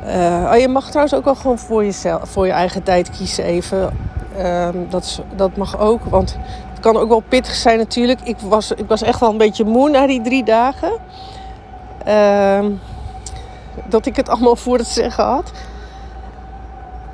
oh, 0.05 0.57
je 0.59 0.67
mag 0.67 0.87
trouwens 0.87 1.15
ook 1.15 1.25
wel 1.25 1.35
gewoon 1.35 1.59
voor 1.59 1.83
jezelf, 1.83 2.29
voor 2.29 2.45
je 2.45 2.51
eigen 2.51 2.83
tijd 2.83 3.09
kiezen 3.09 3.43
even. 3.43 3.97
Ehm, 4.37 4.77
dat, 4.89 5.21
dat 5.35 5.55
mag 5.57 5.79
ook. 5.79 6.03
Want 6.03 6.37
het 6.69 6.79
kan 6.79 6.97
ook 6.97 7.09
wel 7.09 7.23
pittig 7.27 7.55
zijn 7.55 7.77
natuurlijk. 7.77 8.19
Ik 8.23 8.37
was, 8.39 8.71
ik 8.71 8.87
was 8.87 9.01
echt 9.01 9.19
wel 9.19 9.29
een 9.29 9.37
beetje 9.37 9.65
moe 9.65 9.89
na 9.89 10.07
die 10.07 10.21
drie 10.21 10.43
dagen. 10.43 10.91
Ehm, 12.05 12.69
dat 13.85 14.05
ik 14.05 14.15
het 14.15 14.29
allemaal 14.29 14.55
voor 14.55 14.77
het 14.77 14.87
zeggen 14.87 15.23
had. 15.23 15.51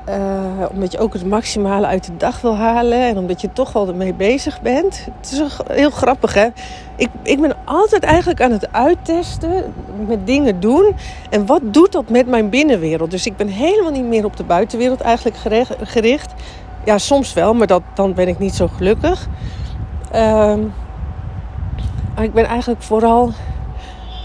Uh, 0.10 0.66
omdat 0.72 0.92
je 0.92 1.00
ook 1.00 1.14
het 1.14 1.26
maximale 1.26 1.86
uit 1.86 2.06
de 2.06 2.18
dag 2.18 2.42
wil 2.42 2.56
halen. 2.56 3.02
En 3.02 3.18
omdat 3.18 3.42
je 3.42 3.54
toch 3.54 3.74
wel 3.74 3.88
ermee 3.88 4.14
bezig 4.14 4.62
bent. 4.62 5.08
Het 5.22 5.32
is 5.32 5.42
heel 5.68 5.90
grappig 5.90 6.34
hè. 6.34 6.48
Ik, 6.96 7.10
ik 7.24 7.42
ben 7.42 7.56
altijd 7.66 8.04
eigenlijk 8.04 8.42
aan 8.42 8.52
het 8.52 8.72
uittesten. 8.72 9.74
Met 10.08 10.28
dingen 10.28 10.60
doen. 10.60 10.96
En 11.30 11.46
wat 11.46 11.62
doet 11.64 11.92
dat 11.92 12.10
met 12.10 12.28
mijn 12.28 12.50
binnenwereld? 12.50 13.12
Dus 13.12 13.26
ik 13.26 13.38
ben 13.38 13.48
helemaal 13.48 13.92
niet 13.92 14.06
meer 14.06 14.26
op 14.26 14.38
de 14.38 14.44
buitenwereld 14.44 15.02
eigenlijk 15.02 15.38
gericht. 15.82 16.34
Ja, 16.86 16.98
soms 16.98 17.34
wel. 17.34 17.54
Maar 17.54 17.68
dat, 17.68 17.82
dan 17.94 18.14
ben 18.14 18.28
ik 18.28 18.40
niet 18.40 18.56
zo 18.56 18.68
gelukkig. 18.68 19.28
Uh, 20.16 20.54
ik 22.22 22.34
ben 22.34 22.46
eigenlijk 22.46 22.82
vooral 22.82 23.32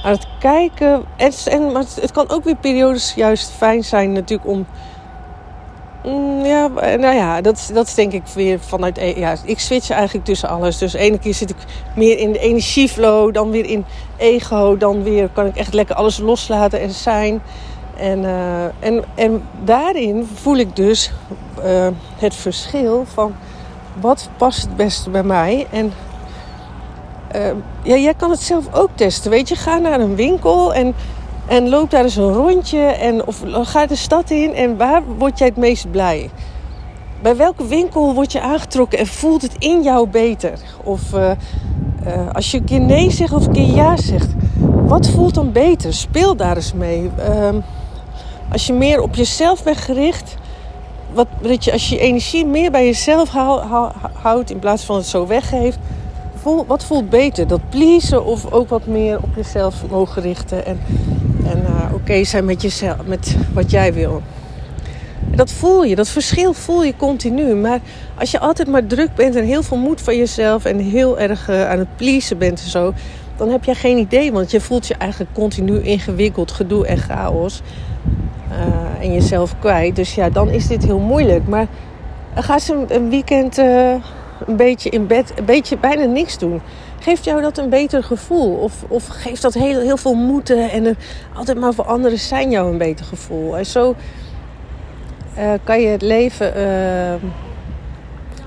aan 0.05 0.13
het 0.13 0.27
kijken. 0.39 1.03
En, 1.17 1.33
en, 1.45 1.73
maar 1.73 1.85
het 2.01 2.13
kan 2.13 2.31
ook 2.31 2.45
weer 2.45 2.57
periodes 2.57 3.15
juist 3.15 3.51
fijn 3.51 3.85
zijn 3.85 4.13
natuurlijk 4.13 4.49
om 4.49 4.67
ja, 6.45 6.69
nou 6.97 7.15
ja, 7.15 7.41
dat, 7.41 7.71
dat 7.75 7.87
is 7.87 7.95
denk 7.95 8.13
ik 8.13 8.23
weer 8.35 8.61
vanuit... 8.61 8.99
E- 8.99 9.19
ja, 9.19 9.35
ik 9.45 9.59
switch 9.59 9.91
eigenlijk 9.91 10.25
tussen 10.25 10.49
alles. 10.49 10.79
Dus 10.79 10.93
ene 10.93 11.19
keer 11.19 11.35
zit 11.35 11.51
ik 11.51 11.57
meer 11.97 12.19
in 12.19 12.33
de 12.33 12.39
energieflow, 12.39 13.35
dan 13.35 13.51
weer 13.51 13.65
in 13.65 13.85
ego. 14.17 14.77
Dan 14.77 15.03
weer 15.03 15.29
kan 15.29 15.47
ik 15.47 15.57
echt 15.57 15.75
lekker 15.75 15.95
alles 15.95 16.19
loslaten 16.19 16.81
en 16.81 16.91
zijn. 16.91 17.43
En, 17.97 18.19
uh, 18.19 18.65
en, 18.65 19.05
en 19.15 19.43
daarin 19.65 20.29
voel 20.35 20.57
ik 20.57 20.77
dus 20.77 21.13
uh, 21.65 21.87
het 22.17 22.35
verschil 22.35 23.05
van 23.15 23.35
wat 24.01 24.29
past 24.37 24.63
het 24.63 24.77
beste 24.77 25.11
bij 25.11 25.23
mij. 25.23 25.67
En 25.71 25.93
ja, 27.83 27.97
jij 27.97 28.15
kan 28.15 28.31
het 28.31 28.43
zelf 28.43 28.75
ook 28.75 28.91
testen. 28.95 29.31
Weet 29.31 29.49
je, 29.49 29.57
ga 29.57 29.79
naar 29.79 30.01
een 30.01 30.17
winkel 30.17 30.75
en 30.75 30.95
en 31.47 31.69
loop 31.69 31.91
daar 31.91 32.03
eens 32.03 32.17
een 32.17 32.33
rondje. 32.33 32.79
En, 32.79 33.27
of 33.27 33.43
ga 33.53 33.87
de 33.87 33.97
stad 33.97 34.31
in. 34.31 34.55
En 34.55 34.77
waar 34.77 35.03
word 35.19 35.39
jij 35.39 35.47
het 35.47 35.57
meest 35.57 35.91
blij? 35.91 36.31
Bij 37.23 37.37
welke 37.37 37.67
winkel 37.67 38.15
word 38.15 38.33
je 38.33 38.41
aangetrokken 38.41 38.99
en 38.99 39.07
voelt 39.07 39.43
het 39.43 39.55
in 39.59 39.83
jou 39.83 40.09
beter? 40.09 40.59
Of 40.85 41.13
uh, 41.13 41.31
uh, 42.07 42.31
als 42.33 42.51
je 42.51 42.59
een 42.59 42.65
keer 42.65 42.81
nee 42.81 43.11
zegt 43.11 43.33
of 43.33 43.47
een 43.47 43.53
keer 43.53 43.75
ja 43.75 43.97
zegt. 43.97 44.29
Wat 44.87 45.09
voelt 45.09 45.35
dan 45.35 45.53
beter? 45.53 45.95
Speel 45.95 46.37
daar 46.37 46.57
eens 46.57 46.73
mee. 46.73 47.11
Uh, 47.19 47.49
als 48.53 48.67
je 48.67 48.73
meer 48.73 49.01
op 49.01 49.15
jezelf 49.15 49.63
bent 49.63 49.77
gericht. 49.77 50.35
Wat, 51.13 51.27
dat 51.41 51.65
je, 51.65 51.73
als 51.73 51.89
je 51.89 51.99
energie 51.99 52.47
meer 52.47 52.71
bij 52.71 52.85
jezelf 52.85 53.29
houdt 54.13 54.51
in 54.51 54.59
plaats 54.59 54.85
van 54.85 54.97
het 54.97 55.07
zo 55.07 55.27
weggeeft. 55.27 55.79
Voel, 56.35 56.67
wat 56.67 56.85
voelt 56.85 57.11
beter? 57.11 57.47
Dat 57.47 57.61
pleasen 57.69 58.25
of 58.25 58.53
ook 58.53 58.69
wat 58.69 58.87
meer 58.87 59.17
op 59.23 59.35
jezelf 59.37 59.75
mogen 59.91 60.23
richten? 60.23 60.67
En 60.67 60.81
en 61.45 61.63
uh, 61.63 61.95
oké 61.95 62.25
zijn 62.25 62.45
met 62.45 62.63
jezelf, 62.63 62.97
met 63.07 63.37
wat 63.53 63.71
jij 63.71 63.95
wil. 63.95 64.23
En 65.31 65.37
dat 65.37 65.53
voel 65.53 65.85
je, 65.85 65.95
dat 65.95 66.09
verschil 66.09 66.53
voel 66.53 66.85
je 66.85 66.97
continu. 66.97 67.55
Maar 67.55 67.81
als 68.19 68.31
je 68.31 68.39
altijd 68.39 68.69
maar 68.69 68.87
druk 68.87 69.15
bent 69.15 69.37
en 69.37 69.45
heel 69.45 69.63
veel 69.63 69.77
moed 69.77 70.01
van 70.01 70.17
jezelf 70.17 70.65
en 70.65 70.79
heel 70.79 71.19
erg 71.19 71.49
uh, 71.49 71.71
aan 71.71 71.79
het 71.79 71.97
pleasen 71.97 72.39
bent 72.39 72.63
en 72.63 72.71
zo, 72.71 72.93
dan 73.37 73.49
heb 73.49 73.65
je 73.65 73.75
geen 73.75 73.99
idee. 73.99 74.33
Want 74.33 74.51
je 74.51 74.61
voelt 74.61 74.87
je 74.87 74.95
eigenlijk 74.95 75.33
continu 75.33 75.83
ingewikkeld, 75.83 76.53
gedoe 76.53 76.87
en 76.87 76.99
chaos. 76.99 77.63
Uh, 78.51 79.05
en 79.05 79.13
jezelf 79.13 79.59
kwijt. 79.59 79.97
Dus 79.97 80.15
ja, 80.15 80.31
dan 80.31 80.49
is 80.49 80.67
dit 80.67 80.85
heel 80.85 80.99
moeilijk. 80.99 81.49
Maar 81.49 81.67
ga 82.35 82.53
eens 82.53 82.69
een, 82.69 82.85
een 82.89 83.09
weekend 83.09 83.57
een 84.47 84.57
beetje 84.57 84.91
in 84.91 85.07
bed, 85.07 85.33
een 85.37 85.45
beetje 85.45 85.79
bijna 85.79 86.05
niks 86.05 86.39
doen. 86.39 86.61
Geeft 87.03 87.25
jou 87.25 87.43
dat 87.43 87.59
een 87.59 87.69
beter 87.69 88.03
gevoel? 88.03 88.55
Of, 88.55 88.85
of 88.89 89.07
geeft 89.07 89.43
dat 89.43 89.55
heel, 89.55 89.81
heel 89.81 89.97
veel 89.97 90.15
moeten 90.15 90.71
en 90.71 90.97
altijd 91.35 91.59
maar 91.59 91.75
voor 91.75 91.85
anderen 91.85 92.19
zijn 92.19 92.51
jou 92.51 92.71
een 92.71 92.79
beter 92.79 93.05
gevoel? 93.05 93.57
En 93.57 93.67
zo 93.67 93.95
uh, 95.39 95.53
kan 95.65 95.81
je 95.81 95.89
het 95.89 96.03
leven 96.03 96.57
uh, 96.57 97.15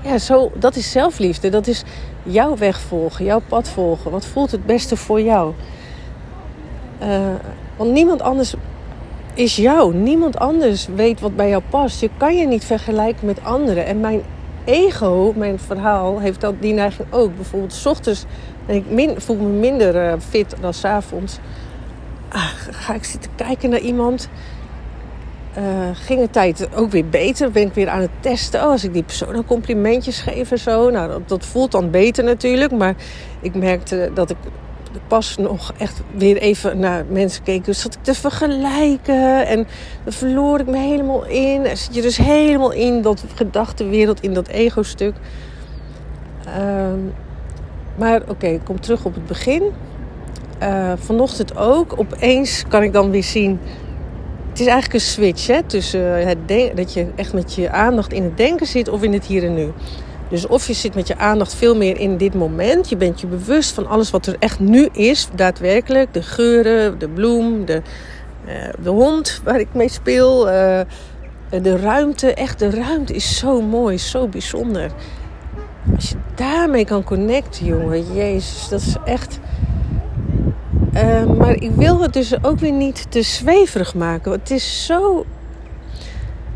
ja, 0.02 0.18
zo, 0.18 0.50
dat 0.54 0.76
is 0.76 0.90
zelfliefde. 0.90 1.48
Dat 1.48 1.66
is 1.66 1.82
jouw 2.22 2.56
weg 2.56 2.80
volgen, 2.80 3.24
jouw 3.24 3.42
pad 3.48 3.68
volgen. 3.68 4.10
Wat 4.10 4.26
voelt 4.26 4.50
het 4.50 4.66
beste 4.66 4.96
voor 4.96 5.20
jou? 5.20 5.52
Uh, 7.02 7.08
want 7.76 7.92
niemand 7.92 8.22
anders 8.22 8.54
is 9.34 9.56
jou. 9.56 9.94
Niemand 9.94 10.38
anders 10.38 10.86
weet 10.94 11.20
wat 11.20 11.36
bij 11.36 11.48
jou 11.48 11.62
past. 11.70 12.00
Je 12.00 12.10
kan 12.16 12.36
je 12.36 12.46
niet 12.46 12.64
vergelijken 12.64 13.26
met 13.26 13.44
anderen. 13.44 13.86
En 13.86 14.00
mijn 14.00 14.22
ego, 14.66 15.32
mijn 15.36 15.58
verhaal, 15.58 16.20
heeft 16.20 16.40
dat, 16.40 16.54
die 16.60 16.72
neiging 16.72 17.08
ook. 17.10 17.36
Bijvoorbeeld, 17.36 17.72
s 17.72 17.86
ochtends 17.86 18.24
ben 18.66 18.98
ik 18.98 19.20
voel 19.20 19.36
me 19.36 19.48
minder 19.48 19.94
uh, 19.94 20.12
fit 20.28 20.54
dan 20.60 20.74
s 20.74 20.84
avonds. 20.84 21.38
Ah, 22.28 22.50
ga 22.70 22.94
ik 22.94 23.04
zitten 23.04 23.30
kijken 23.34 23.70
naar 23.70 23.80
iemand. 23.80 24.28
Uh, 25.58 25.64
ging 25.92 26.20
de 26.20 26.30
tijd 26.30 26.68
ook 26.74 26.90
weer 26.90 27.08
beter. 27.08 27.50
Ben 27.50 27.66
ik 27.66 27.74
weer 27.74 27.88
aan 27.88 28.00
het 28.00 28.10
testen. 28.20 28.60
Oh, 28.60 28.70
als 28.70 28.84
ik 28.84 28.92
die 28.92 29.02
persoon 29.02 29.44
complimentjes 29.44 30.20
geef 30.20 30.50
en 30.50 30.58
zo. 30.58 30.90
Nou, 30.90 31.08
dat, 31.08 31.28
dat 31.28 31.46
voelt 31.46 31.72
dan 31.72 31.90
beter 31.90 32.24
natuurlijk. 32.24 32.72
Maar 32.72 32.94
ik 33.40 33.54
merkte 33.54 34.10
dat 34.14 34.30
ik 34.30 34.36
pas 35.06 35.36
nog 35.36 35.72
echt 35.78 36.00
weer 36.16 36.36
even 36.36 36.78
naar 36.78 37.04
mensen 37.08 37.42
keek. 37.42 37.64
Dus 37.64 37.80
zat 37.80 37.94
ik 37.94 38.02
te 38.02 38.14
vergelijken. 38.14 39.46
En 39.46 39.66
dan 40.04 40.12
verloor 40.12 40.60
ik 40.60 40.66
me 40.66 40.78
helemaal 40.78 41.26
in. 41.26 41.64
En 41.64 41.76
zit 41.76 41.94
je 41.94 42.02
dus 42.02 42.16
helemaal 42.16 42.72
in 42.72 43.02
dat 43.02 43.24
gedachtenwereld, 43.34 44.20
in 44.20 44.34
dat 44.34 44.48
ego-stuk. 44.48 45.14
Ehm, 46.44 46.98
maar 47.96 48.22
oké, 48.28 48.46
ik 48.46 48.64
kom 48.64 48.80
terug 48.80 49.04
op 49.04 49.14
het 49.14 49.26
begin. 49.26 49.62
Uh, 50.62 50.92
vanochtend 50.96 51.56
ook. 51.56 51.94
Opeens 51.98 52.64
kan 52.68 52.82
ik 52.82 52.92
dan 52.92 53.10
weer 53.10 53.24
zien. 53.24 53.60
Het 54.48 54.60
is 54.60 54.66
eigenlijk 54.66 54.94
een 54.94 55.10
switch 55.10 55.46
hè, 55.46 55.62
tussen 55.62 56.26
het 56.26 56.38
dat 56.76 56.92
je 56.92 57.06
echt 57.14 57.32
met 57.32 57.54
je 57.54 57.70
aandacht 57.70 58.12
in 58.12 58.22
het 58.22 58.36
denken 58.36 58.66
zit 58.66 58.88
of 58.88 59.02
in 59.02 59.12
het 59.12 59.24
hier 59.24 59.44
en 59.44 59.54
nu. 59.54 59.72
Dus 60.28 60.46
of 60.46 60.66
je 60.66 60.72
zit 60.72 60.94
met 60.94 61.06
je 61.06 61.16
aandacht 61.16 61.54
veel 61.54 61.76
meer 61.76 61.98
in 61.98 62.16
dit 62.16 62.34
moment. 62.34 62.88
Je 62.88 62.96
bent 62.96 63.20
je 63.20 63.26
bewust 63.26 63.72
van 63.72 63.86
alles 63.86 64.10
wat 64.10 64.26
er 64.26 64.36
echt 64.38 64.60
nu 64.60 64.88
is, 64.92 65.28
daadwerkelijk. 65.34 66.14
De 66.14 66.22
geuren, 66.22 66.98
de 66.98 67.08
bloem, 67.08 67.64
de, 67.64 67.82
uh, 68.46 68.52
de 68.82 68.90
hond 68.90 69.40
waar 69.44 69.60
ik 69.60 69.68
mee 69.72 69.88
speel. 69.88 70.48
Uh, 70.48 70.80
de 71.50 71.76
ruimte, 71.76 72.34
echt 72.34 72.58
de 72.58 72.70
ruimte 72.70 73.12
is 73.14 73.38
zo 73.38 73.62
mooi, 73.62 73.98
zo 73.98 74.28
bijzonder. 74.28 74.90
Als 75.94 76.08
je 76.08 76.16
daarmee 76.34 76.84
kan 76.84 77.04
connecten, 77.04 77.66
jongen, 77.66 78.14
jezus, 78.14 78.68
dat 78.68 78.80
is 78.80 78.96
echt... 79.04 79.38
Uh, 80.94 81.24
maar 81.24 81.54
ik 81.54 81.70
wil 81.70 82.00
het 82.00 82.12
dus 82.12 82.44
ook 82.44 82.58
weer 82.58 82.72
niet 82.72 83.06
te 83.10 83.22
zweverig 83.22 83.94
maken. 83.94 84.32
Het 84.32 84.50
is 84.50 84.86
zo... 84.86 85.24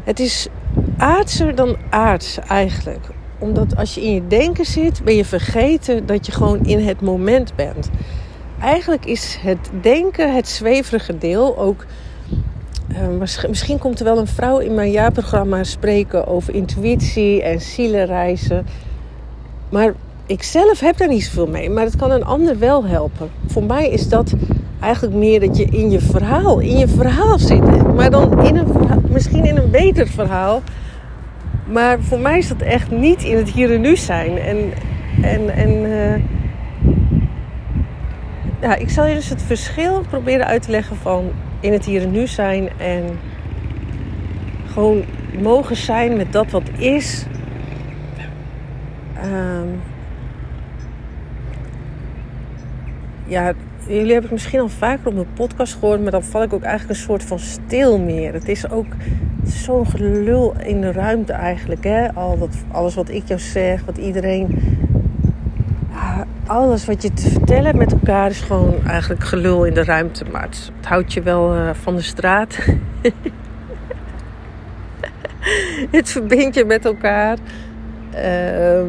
Het 0.05 0.21
is 0.21 0.49
aardser 0.97 1.55
dan 1.55 1.77
aards 1.91 2.39
eigenlijk 2.39 3.07
omdat 3.41 3.77
als 3.77 3.95
je 3.95 4.03
in 4.03 4.15
je 4.15 4.27
denken 4.27 4.65
zit, 4.65 5.05
ben 5.05 5.17
je 5.17 5.25
vergeten 5.25 6.07
dat 6.07 6.27
je 6.27 6.33
gewoon 6.33 6.65
in 6.65 6.87
het 6.87 7.01
moment 7.01 7.55
bent. 7.57 7.91
Eigenlijk 8.61 9.05
is 9.07 9.39
het 9.41 9.71
denken 9.81 10.35
het 10.35 10.49
zweverige 10.49 11.19
deel 11.19 11.59
ook. 11.59 11.87
Uh, 12.89 13.49
misschien 13.49 13.79
komt 13.79 13.99
er 13.99 14.05
wel 14.05 14.19
een 14.19 14.27
vrouw 14.27 14.59
in 14.59 14.75
mijn 14.75 14.91
jaarprogramma 14.91 15.65
spreken 15.65 16.27
over 16.27 16.55
intuïtie 16.55 17.43
en 17.43 17.61
zielenreizen. 17.61 18.67
Maar 19.69 19.95
ik 20.27 20.43
zelf 20.43 20.81
heb 20.81 20.97
daar 20.97 21.09
niet 21.09 21.25
zoveel 21.25 21.47
mee. 21.47 21.71
Maar 21.71 21.85
het 21.85 21.97
kan 21.97 22.11
een 22.11 22.25
ander 22.25 22.59
wel 22.59 22.85
helpen. 22.85 23.31
Voor 23.47 23.65
mij 23.65 23.89
is 23.89 24.09
dat 24.09 24.33
eigenlijk 24.81 25.15
meer 25.15 25.41
dat 25.41 25.57
je 25.57 25.65
in 25.65 25.91
je 25.91 26.01
verhaal, 26.01 26.59
in 26.59 26.79
je 26.79 26.89
verhaal 26.89 27.39
zit. 27.39 27.95
Maar 27.95 28.11
dan 28.11 28.45
in 28.45 28.57
een 28.57 28.67
misschien 29.11 29.45
in 29.45 29.57
een 29.57 29.71
beter 29.71 30.09
verhaal 30.09 30.63
maar 31.73 32.01
voor 32.01 32.19
mij 32.19 32.39
is 32.39 32.49
dat 32.49 32.61
echt 32.61 32.91
niet 32.91 33.23
in 33.23 33.37
het 33.37 33.51
hier 33.51 33.75
en 33.75 33.81
nu 33.81 33.97
zijn. 33.97 34.39
En, 34.39 34.73
en, 35.23 35.51
en 35.55 35.71
uh, 35.71 36.15
ja, 38.61 38.75
ik 38.75 38.91
zal 38.91 39.07
je 39.07 39.15
dus 39.15 39.29
het 39.29 39.43
verschil 39.43 40.01
proberen 40.09 40.47
uit 40.47 40.63
te 40.63 40.71
leggen 40.71 40.97
van 40.97 41.31
in 41.61 41.73
het 41.73 41.85
hier 41.85 42.03
en 42.03 42.11
nu 42.11 42.27
zijn 42.27 42.69
en 42.79 43.05
gewoon 44.67 45.05
mogen 45.41 45.77
zijn 45.77 46.17
met 46.17 46.33
dat 46.33 46.51
wat 46.51 46.69
is. 46.79 47.27
Um, 49.25 49.81
ja, 53.27 53.53
jullie 53.91 54.13
hebben 54.13 54.23
het 54.23 54.31
misschien 54.31 54.61
al 54.61 54.69
vaker 54.69 55.07
op 55.07 55.15
mijn 55.15 55.33
podcast 55.35 55.73
gehoord, 55.73 56.03
maar 56.03 56.11
dan 56.11 56.23
val 56.23 56.43
ik 56.43 56.53
ook 56.53 56.63
eigenlijk 56.63 56.99
een 56.99 57.05
soort 57.05 57.25
van 57.25 57.39
stil 57.39 57.99
meer. 57.99 58.33
Het 58.33 58.49
is 58.49 58.71
ook 58.71 58.87
zo'n 59.45 59.87
gelul 59.87 60.55
in 60.63 60.81
de 60.81 60.93
ruimte 60.93 61.33
eigenlijk. 61.33 61.85
Hè? 61.85 62.15
Al 62.15 62.39
dat, 62.39 62.57
alles 62.71 62.95
wat 62.95 63.09
ik 63.09 63.23
jou 63.27 63.41
zeg, 63.41 63.85
wat 63.85 63.99
iedereen. 63.99 64.59
alles 66.47 66.85
wat 66.85 67.03
je 67.03 67.13
te 67.13 67.31
vertellen 67.31 67.77
met 67.77 67.93
elkaar 67.93 68.31
is 68.31 68.41
gewoon 68.41 68.75
eigenlijk 68.87 69.25
gelul 69.25 69.65
in 69.65 69.75
de 69.75 69.85
ruimte. 69.85 70.25
Maar 70.33 70.43
het, 70.43 70.71
houdt 70.83 71.13
je 71.13 71.23
wel 71.23 71.57
uh, 71.57 71.71
van 71.73 71.97
de 71.97 72.03
straat. 72.03 72.59
het 75.97 76.11
verbindt 76.11 76.55
je 76.55 76.65
met 76.65 76.85
elkaar. 76.85 77.39
Uh, 78.15 78.81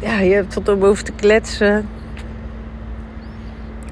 ja, 0.00 0.20
je 0.20 0.34
hebt 0.34 0.52
tot 0.52 0.68
om 0.68 0.84
over 0.84 1.04
te 1.04 1.12
kletsen. 1.12 1.88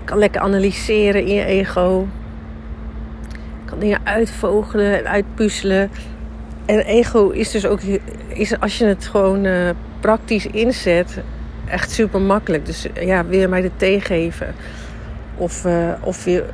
Kan 0.08 0.18
lekker 0.18 0.40
analyseren 0.40 1.26
in 1.26 1.34
je 1.34 1.44
ego 1.44 2.06
kan 3.64 3.78
dingen 3.78 4.00
uitvogelen 4.04 4.98
en 4.98 5.06
uitpuzzelen. 5.06 5.90
En 6.66 6.78
ego 6.78 7.28
is 7.28 7.50
dus 7.50 7.66
ook, 7.66 7.80
is 8.28 8.60
als 8.60 8.78
je 8.78 8.84
het 8.84 9.06
gewoon 9.06 9.44
uh, 9.44 9.70
praktisch 10.00 10.46
inzet, 10.46 11.20
echt 11.66 11.90
super 11.90 12.20
makkelijk. 12.20 12.66
Dus 12.66 12.86
ja, 12.94 13.26
wil 13.26 13.40
je 13.40 13.48
mij 13.48 13.60
de 13.60 13.70
thee 13.76 14.00
geven? 14.00 14.54
Of, 15.36 15.64
uh, 15.64 15.92
of 16.00 16.24
je, 16.24 16.44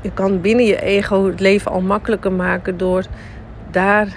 je 0.00 0.12
kan 0.12 0.40
binnen 0.40 0.64
je 0.64 0.82
ego 0.82 1.26
het 1.26 1.40
leven 1.40 1.70
al 1.70 1.80
makkelijker 1.80 2.32
maken 2.32 2.76
door 2.76 3.04
daar 3.70 4.08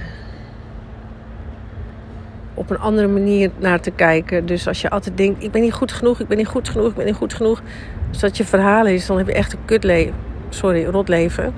op 2.53 2.69
een 2.69 2.79
andere 2.79 3.07
manier 3.07 3.49
naar 3.59 3.79
te 3.79 3.91
kijken. 3.91 4.45
Dus 4.45 4.67
als 4.67 4.81
je 4.81 4.89
altijd 4.89 5.17
denkt, 5.17 5.43
ik 5.43 5.51
ben 5.51 5.61
niet 5.61 5.73
goed 5.73 5.91
genoeg, 5.91 6.19
ik 6.19 6.27
ben 6.27 6.37
niet 6.37 6.47
goed 6.47 6.69
genoeg, 6.69 6.89
ik 6.89 6.95
ben 6.95 7.05
niet 7.05 7.15
goed 7.15 7.33
genoeg. 7.33 7.61
Als 8.09 8.19
dat 8.19 8.37
je 8.37 8.45
verhaal 8.45 8.85
is, 8.85 9.05
dan 9.05 9.17
heb 9.17 9.27
je 9.27 9.33
echt 9.33 9.53
een 9.53 9.65
kutleven. 9.65 10.13
Sorry, 10.49 10.85
rotleven. 10.85 11.53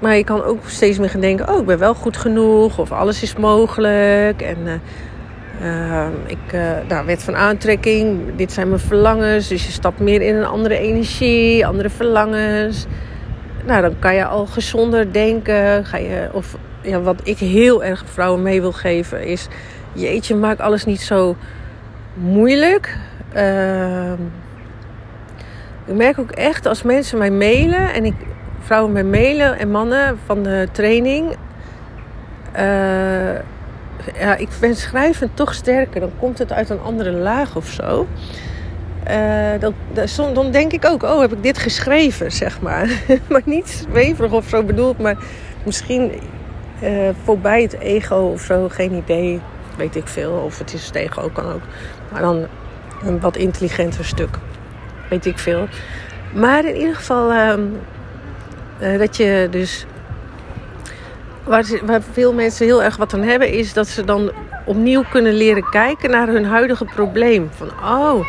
Maar 0.00 0.16
je 0.16 0.24
kan 0.24 0.42
ook 0.42 0.58
steeds 0.66 0.98
meer 0.98 1.10
gaan 1.10 1.20
denken: 1.20 1.48
oh, 1.48 1.60
ik 1.60 1.66
ben 1.66 1.78
wel 1.78 1.94
goed 1.94 2.16
genoeg. 2.16 2.78
Of 2.78 2.92
alles 2.92 3.22
is 3.22 3.36
mogelijk. 3.36 4.42
En 4.42 4.58
uh, 5.62 6.06
ik, 6.26 6.52
uh, 6.54 6.60
nou, 6.88 7.06
wet 7.06 7.22
van 7.22 7.36
aantrekking. 7.36 8.20
Dit 8.36 8.52
zijn 8.52 8.68
mijn 8.68 8.80
verlangens. 8.80 9.48
Dus 9.48 9.66
je 9.66 9.72
stapt 9.72 10.00
meer 10.00 10.22
in 10.22 10.34
een 10.34 10.46
andere 10.46 10.78
energie, 10.78 11.66
andere 11.66 11.90
verlangens. 11.90 12.86
Nou, 13.66 13.82
dan 13.82 13.98
kan 13.98 14.14
je 14.14 14.24
al 14.24 14.46
gezonder 14.46 15.12
denken. 15.12 15.84
Ga 15.84 15.96
je, 15.96 16.28
of 16.32 16.56
ja, 16.86 17.00
wat 17.00 17.20
ik 17.22 17.38
heel 17.38 17.84
erg 17.84 18.04
vrouwen 18.06 18.42
mee 18.42 18.60
wil 18.60 18.72
geven 18.72 19.26
is: 19.26 19.46
jeetje, 19.92 20.34
maak 20.34 20.58
alles 20.58 20.84
niet 20.84 21.00
zo 21.00 21.36
moeilijk. 22.14 22.96
Uh, 23.36 24.12
ik 25.84 25.94
merk 25.94 26.18
ook 26.18 26.30
echt 26.30 26.66
als 26.66 26.82
mensen 26.82 27.18
mij 27.18 27.30
mailen 27.30 27.92
en 27.92 28.04
ik 28.04 28.14
vrouwen 28.60 28.92
mij 28.92 29.04
mailen 29.04 29.58
en 29.58 29.70
mannen 29.70 30.18
van 30.24 30.42
de 30.42 30.68
training. 30.72 31.36
Uh, 32.56 33.34
ja, 34.18 34.36
ik 34.36 34.48
ben 34.60 34.76
schrijvend 34.76 35.30
toch 35.36 35.54
sterker. 35.54 36.00
Dan 36.00 36.12
komt 36.18 36.38
het 36.38 36.52
uit 36.52 36.70
een 36.70 36.80
andere 36.80 37.12
laag 37.12 37.56
of 37.56 37.66
zo. 37.66 38.06
Uh, 39.10 39.60
dan, 39.60 39.74
dan 40.34 40.50
denk 40.50 40.72
ik 40.72 40.84
ook, 40.84 41.02
oh, 41.02 41.20
heb 41.20 41.32
ik 41.32 41.42
dit 41.42 41.58
geschreven, 41.58 42.32
zeg 42.32 42.60
maar. 42.60 43.02
maar 43.30 43.42
niet 43.44 43.84
zweverig 43.90 44.32
of 44.32 44.48
zo 44.48 44.62
bedoeld, 44.62 44.98
maar 44.98 45.16
misschien 45.64 46.12
uh, 46.82 47.08
voorbij 47.24 47.62
het 47.62 47.78
ego 47.78 48.16
of 48.16 48.40
zo, 48.40 48.68
geen 48.68 48.92
idee. 48.92 49.40
Weet 49.76 49.96
ik 49.96 50.06
veel. 50.08 50.32
Of 50.32 50.58
het 50.58 50.72
is 50.72 50.86
het 50.86 50.94
ego, 50.94 51.30
kan 51.32 51.52
ook. 51.52 51.62
Maar 52.12 52.20
dan 52.20 52.46
een 53.04 53.20
wat 53.20 53.36
intelligenter 53.36 54.04
stuk. 54.04 54.38
Weet 55.10 55.26
ik 55.26 55.38
veel. 55.38 55.68
Maar 56.34 56.64
in 56.64 56.76
ieder 56.76 56.94
geval, 56.94 57.32
uh, 57.32 57.54
uh, 58.80 58.98
dat 58.98 59.16
je 59.16 59.48
dus. 59.50 59.86
Waar, 61.44 61.64
waar, 61.84 62.02
veel 62.12 62.32
mensen 62.32 62.66
heel 62.66 62.82
erg 62.82 62.96
wat 62.96 63.14
aan 63.14 63.22
hebben, 63.22 63.48
is 63.48 63.72
dat 63.72 63.88
ze 63.88 64.04
dan 64.04 64.30
opnieuw 64.64 65.04
kunnen 65.10 65.32
leren 65.32 65.70
kijken 65.70 66.10
naar 66.10 66.28
hun 66.28 66.44
huidige 66.44 66.84
probleem. 66.84 67.50
Van 67.56 67.68
oh, 67.68 68.26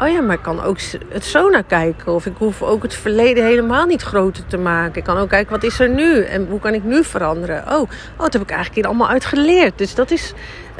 oh 0.00 0.08
ja, 0.08 0.20
maar 0.20 0.34
ik 0.34 0.42
kan 0.42 0.62
ook 0.62 0.78
het 1.08 1.24
zo 1.24 1.48
naar 1.48 1.62
kijken. 1.62 2.14
Of 2.14 2.26
ik 2.26 2.34
hoef 2.38 2.62
ook 2.62 2.82
het 2.82 2.94
verleden 2.94 3.44
helemaal 3.44 3.86
niet 3.86 4.02
groter 4.02 4.46
te 4.46 4.56
maken. 4.56 4.96
Ik 4.96 5.04
kan 5.04 5.16
ook 5.16 5.28
kijken 5.28 5.52
wat 5.52 5.62
is 5.62 5.80
er 5.80 5.88
nu 5.88 6.22
en 6.22 6.46
hoe 6.50 6.60
kan 6.60 6.74
ik 6.74 6.84
nu 6.84 7.04
veranderen. 7.04 7.62
Oh, 7.68 7.80
oh 7.80 7.88
dat 8.16 8.32
heb 8.32 8.42
ik 8.42 8.50
eigenlijk 8.50 8.74
hier 8.74 8.86
allemaal 8.86 9.08
uitgeleerd. 9.08 9.78
Dus 9.78 9.94
dat 9.94 10.10
is, 10.10 10.32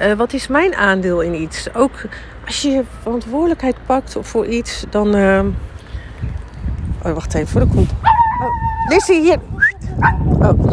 uh, 0.03 0.13
wat 0.13 0.33
is 0.33 0.47
mijn 0.47 0.75
aandeel 0.75 1.21
in 1.21 1.35
iets? 1.35 1.75
Ook 1.75 1.93
als 2.47 2.63
je 2.63 2.83
verantwoordelijkheid 3.03 3.77
pakt 3.87 4.17
voor 4.21 4.47
iets, 4.47 4.85
dan. 4.91 5.17
Uh... 5.17 5.41
Oh, 7.03 7.13
wacht 7.13 7.35
even, 7.35 7.49
voor 7.49 7.61
de 7.61 7.67
komt. 7.67 7.91
Oh. 7.91 8.89
Lizzie, 8.89 9.21
hier. 9.21 9.39
Oh. 10.39 10.73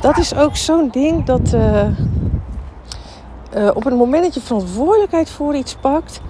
dat 0.06 0.18
is 0.18 0.34
ook 0.34 0.56
zo'n 0.56 0.88
ding 0.90 1.24
dat 1.24 1.52
uh, 1.54 1.86
uh, 3.56 3.70
op 3.74 3.84
het 3.84 3.94
moment 3.94 4.24
dat 4.24 4.34
je 4.34 4.40
verantwoordelijkheid 4.40 5.30
voor 5.30 5.54
iets 5.54 5.74
pakt, 5.74 6.20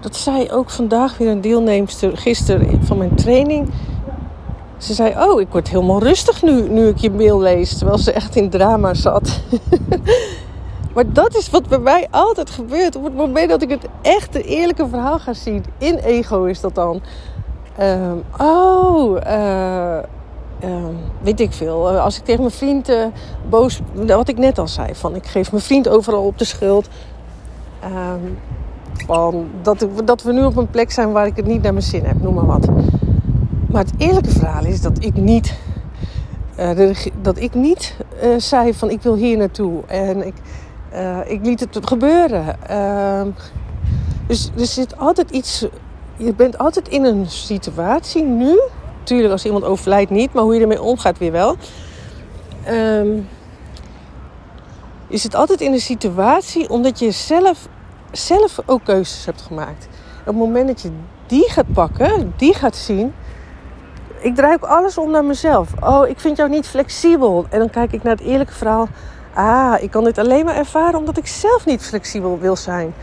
dat 0.00 0.16
zei 0.16 0.50
ook 0.50 0.70
vandaag 0.70 1.18
weer 1.18 1.28
een 1.28 1.40
deelnemster 1.40 2.16
gisteren 2.16 2.84
van 2.84 2.98
mijn 2.98 3.14
training. 3.14 3.70
Ze 4.76 4.94
zei: 4.94 5.14
Oh, 5.18 5.40
ik 5.40 5.48
word 5.50 5.68
helemaal 5.68 6.02
rustig 6.02 6.42
nu, 6.42 6.68
nu 6.68 6.86
ik 6.86 6.96
je 6.96 7.10
mail 7.10 7.40
lees. 7.40 7.78
Terwijl 7.78 7.98
ze 7.98 8.12
echt 8.12 8.36
in 8.36 8.50
drama 8.50 8.94
zat. 8.94 9.40
maar 10.94 11.12
dat 11.12 11.36
is 11.36 11.50
wat 11.50 11.68
bij 11.68 11.78
mij 11.78 12.06
altijd 12.10 12.50
gebeurt. 12.50 12.96
Op 12.96 13.04
het 13.04 13.14
moment 13.14 13.48
dat 13.48 13.62
ik 13.62 13.70
het 13.70 13.86
echte, 14.02 14.42
eerlijke 14.42 14.88
verhaal 14.88 15.18
ga 15.18 15.32
zien. 15.32 15.64
In 15.78 15.96
ego 15.96 16.44
is 16.44 16.60
dat 16.60 16.74
dan. 16.74 17.00
Um, 17.80 18.22
oh, 18.38 19.16
uh, 19.26 19.98
uh, 20.64 20.70
weet 21.22 21.40
ik 21.40 21.52
veel. 21.52 21.90
Eh, 21.90 22.04
als 22.04 22.18
ik 22.18 22.24
tegen 22.24 22.40
mijn 22.40 22.54
vriend 22.54 22.90
uh, 22.90 23.04
boos... 23.48 23.80
Wat 23.94 24.28
ik 24.28 24.38
net 24.38 24.58
al 24.58 24.68
zei. 24.68 24.94
Van 24.94 25.14
ik 25.14 25.26
geef 25.26 25.50
mijn 25.50 25.62
vriend 25.62 25.88
overal 25.88 26.24
op 26.24 26.38
de 26.38 26.44
schuld. 26.44 26.88
Um, 27.84 28.38
van 29.06 29.48
dat, 29.62 29.86
dat 30.04 30.22
we 30.22 30.32
nu 30.32 30.44
op 30.44 30.56
een 30.56 30.70
plek 30.70 30.90
zijn 30.90 31.12
waar 31.12 31.26
ik 31.26 31.36
het 31.36 31.46
niet 31.46 31.62
naar 31.62 31.72
mijn 31.72 31.84
zin 31.84 32.04
heb. 32.04 32.22
Noem 32.22 32.34
maar 32.34 32.46
wat. 32.46 32.66
Maar 33.68 33.84
het 33.84 33.92
eerlijke 33.98 34.30
verhaal 34.30 34.64
is 34.64 34.80
dat 34.80 35.04
ik 35.04 35.14
niet, 35.14 35.54
uh, 36.58 36.94
dat 37.22 37.38
ik 37.38 37.54
niet 37.54 37.96
zei 38.38 38.74
van 38.74 38.90
ik 38.90 39.02
wil 39.02 39.14
hier 39.14 39.36
naartoe. 39.36 39.82
En 39.86 40.26
ik, 40.26 40.34
ik 41.26 41.46
liet 41.46 41.60
het 41.60 41.86
gebeuren. 41.86 42.68
Ehm, 42.68 43.28
dus 44.26 44.50
er 44.58 44.66
zit 44.66 44.98
altijd 44.98 45.30
iets. 45.30 45.66
Je 46.16 46.34
bent 46.34 46.58
altijd 46.58 46.88
in 46.88 47.04
een 47.04 47.26
situatie 47.26 48.22
nu. 48.22 48.58
Tuurlijk, 49.06 49.32
als 49.32 49.44
iemand 49.44 49.64
overlijdt 49.64 50.10
niet, 50.10 50.32
maar 50.32 50.42
hoe 50.42 50.54
je 50.54 50.60
ermee 50.60 50.82
omgaat 50.82 51.18
weer 51.18 51.32
wel. 51.32 51.56
Um, 52.70 53.28
je 55.06 55.16
zit 55.16 55.34
altijd 55.34 55.60
in 55.60 55.72
een 55.72 55.80
situatie 55.80 56.68
omdat 56.68 56.98
je 56.98 57.10
zelf, 57.10 57.68
zelf 58.12 58.58
ook 58.66 58.84
keuzes 58.84 59.24
hebt 59.24 59.42
gemaakt. 59.42 59.88
Op 60.20 60.26
het 60.26 60.36
moment 60.36 60.66
dat 60.66 60.82
je 60.82 60.90
die 61.26 61.50
gaat 61.50 61.72
pakken, 61.72 62.32
die 62.36 62.54
gaat 62.54 62.76
zien, 62.76 63.12
ik 64.18 64.34
draai 64.34 64.54
ook 64.54 64.64
alles 64.64 64.98
om 64.98 65.10
naar 65.10 65.24
mezelf. 65.24 65.68
Oh, 65.80 66.08
ik 66.08 66.20
vind 66.20 66.36
jou 66.36 66.50
niet 66.50 66.66
flexibel. 66.66 67.46
En 67.50 67.58
dan 67.58 67.70
kijk 67.70 67.92
ik 67.92 68.02
naar 68.02 68.16
het 68.16 68.24
eerlijke 68.24 68.52
verhaal. 68.52 68.88
Ah, 69.34 69.82
ik 69.82 69.90
kan 69.90 70.04
dit 70.04 70.18
alleen 70.18 70.44
maar 70.44 70.56
ervaren 70.56 70.98
omdat 70.98 71.16
ik 71.16 71.26
zelf 71.26 71.66
niet 71.66 71.82
flexibel 71.82 72.38
wil 72.38 72.56
zijn. 72.56 72.94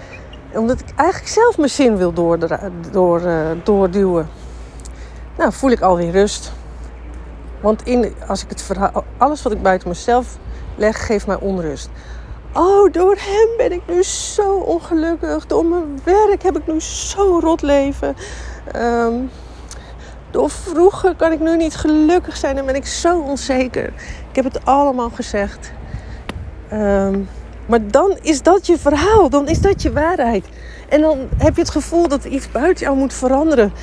Omdat 0.53 0.79
ik 0.79 0.85
eigenlijk 0.95 1.31
zelf 1.31 1.57
mijn 1.57 1.69
zin 1.69 1.97
wil 1.97 2.13
door, 2.13 3.21
uh, 3.21 3.49
doorduwen. 3.63 4.29
Nou, 5.37 5.53
voel 5.53 5.71
ik 5.71 5.81
alweer 5.81 6.11
rust. 6.11 6.51
Want 7.61 7.83
in, 7.83 8.13
als 8.27 8.43
ik 8.43 8.49
het 8.49 8.61
verhaal, 8.61 9.03
alles 9.17 9.41
wat 9.41 9.51
ik 9.51 9.61
buiten 9.61 9.87
mezelf 9.87 10.37
leg, 10.75 11.05
geeft 11.05 11.27
mij 11.27 11.39
onrust. 11.39 11.89
Oh, 12.53 12.91
door 12.91 13.15
hem 13.19 13.47
ben 13.57 13.71
ik 13.71 13.81
nu 13.87 14.03
zo 14.03 14.53
ongelukkig. 14.55 15.47
Door 15.47 15.65
mijn 15.65 16.01
werk 16.03 16.43
heb 16.43 16.57
ik 16.57 16.67
nu 16.67 16.81
zo'n 16.81 17.39
rot 17.39 17.61
leven. 17.61 18.15
Um, 18.75 19.29
door 20.31 20.49
vroeger 20.49 21.15
kan 21.15 21.31
ik 21.31 21.39
nu 21.39 21.57
niet 21.57 21.75
gelukkig 21.75 22.37
zijn 22.37 22.57
en 22.57 22.65
ben 22.65 22.75
ik 22.75 22.85
zo 22.85 23.19
onzeker. 23.19 23.93
Ik 24.29 24.35
heb 24.35 24.45
het 24.45 24.65
allemaal 24.65 25.09
gezegd. 25.09 25.71
Um, 26.73 27.29
maar 27.65 27.87
dan 27.87 28.17
is 28.21 28.41
dat 28.41 28.65
je 28.65 28.77
verhaal, 28.77 29.29
dan 29.29 29.47
is 29.47 29.61
dat 29.61 29.81
je 29.81 29.91
waarheid. 29.91 30.45
En 30.89 31.01
dan 31.01 31.17
heb 31.37 31.55
je 31.55 31.61
het 31.61 31.71
gevoel 31.71 32.07
dat 32.07 32.23
iets 32.23 32.51
buiten 32.51 32.85
jou 32.85 32.97
moet 32.97 33.13
veranderen. 33.13 33.73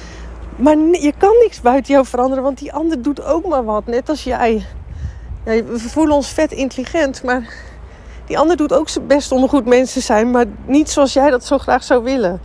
Maar 0.61 0.76
je 0.76 1.12
kan 1.19 1.35
niks 1.43 1.61
buiten 1.61 1.93
jou 1.93 2.07
veranderen, 2.07 2.45
want 2.45 2.59
die 2.59 2.73
ander 2.73 3.02
doet 3.02 3.25
ook 3.25 3.47
maar 3.47 3.64
wat. 3.64 3.87
Net 3.87 4.09
als 4.09 4.25
jij. 4.25 4.64
We 5.45 5.79
voelen 5.79 6.14
ons 6.14 6.29
vet 6.29 6.52
intelligent, 6.52 7.23
maar 7.23 7.55
die 8.26 8.38
ander 8.38 8.57
doet 8.57 8.73
ook 8.73 8.88
zijn 8.88 9.07
best 9.07 9.33
om 9.33 9.43
een 9.43 9.49
goed 9.49 9.67
mens 9.67 9.93
te 9.93 10.00
zijn, 10.00 10.31
maar 10.31 10.45
niet 10.67 10.90
zoals 10.90 11.12
jij 11.12 11.31
dat 11.31 11.45
zo 11.45 11.59
graag 11.59 11.83
zou 11.83 12.02
willen 12.02 12.40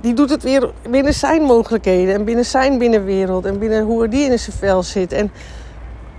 die 0.00 0.14
doet 0.14 0.30
het 0.30 0.42
weer 0.42 0.70
binnen 0.90 1.14
zijn 1.14 1.42
mogelijkheden 1.42 2.14
en 2.14 2.24
binnen 2.24 2.44
zijn 2.44 2.78
binnenwereld 2.78 3.44
en 3.44 3.58
binnen 3.58 3.84
hoe 3.84 4.08
die 4.08 4.30
in 4.30 4.38
zijn 4.38 4.56
vel 4.56 4.82
zit. 4.82 5.12
En 5.12 5.32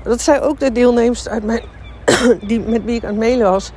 dat 0.03 0.21
zei 0.21 0.39
ook 0.39 0.59
de 0.59 0.71
deelnemers 0.71 1.27
uit 1.27 1.43
mijn, 1.43 1.61
die, 2.47 2.59
met 2.59 2.83
wie 2.83 2.95
ik 2.95 3.03
aan 3.03 3.09
het 3.09 3.19
mailen 3.19 3.51
was. 3.51 3.71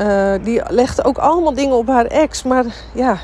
Uh, 0.00 0.34
die 0.42 0.62
legde 0.68 1.04
ook 1.04 1.18
allemaal 1.18 1.54
dingen 1.54 1.76
op 1.76 1.86
haar 1.86 2.06
ex. 2.06 2.42
Maar 2.42 2.64
ja, 2.94 3.18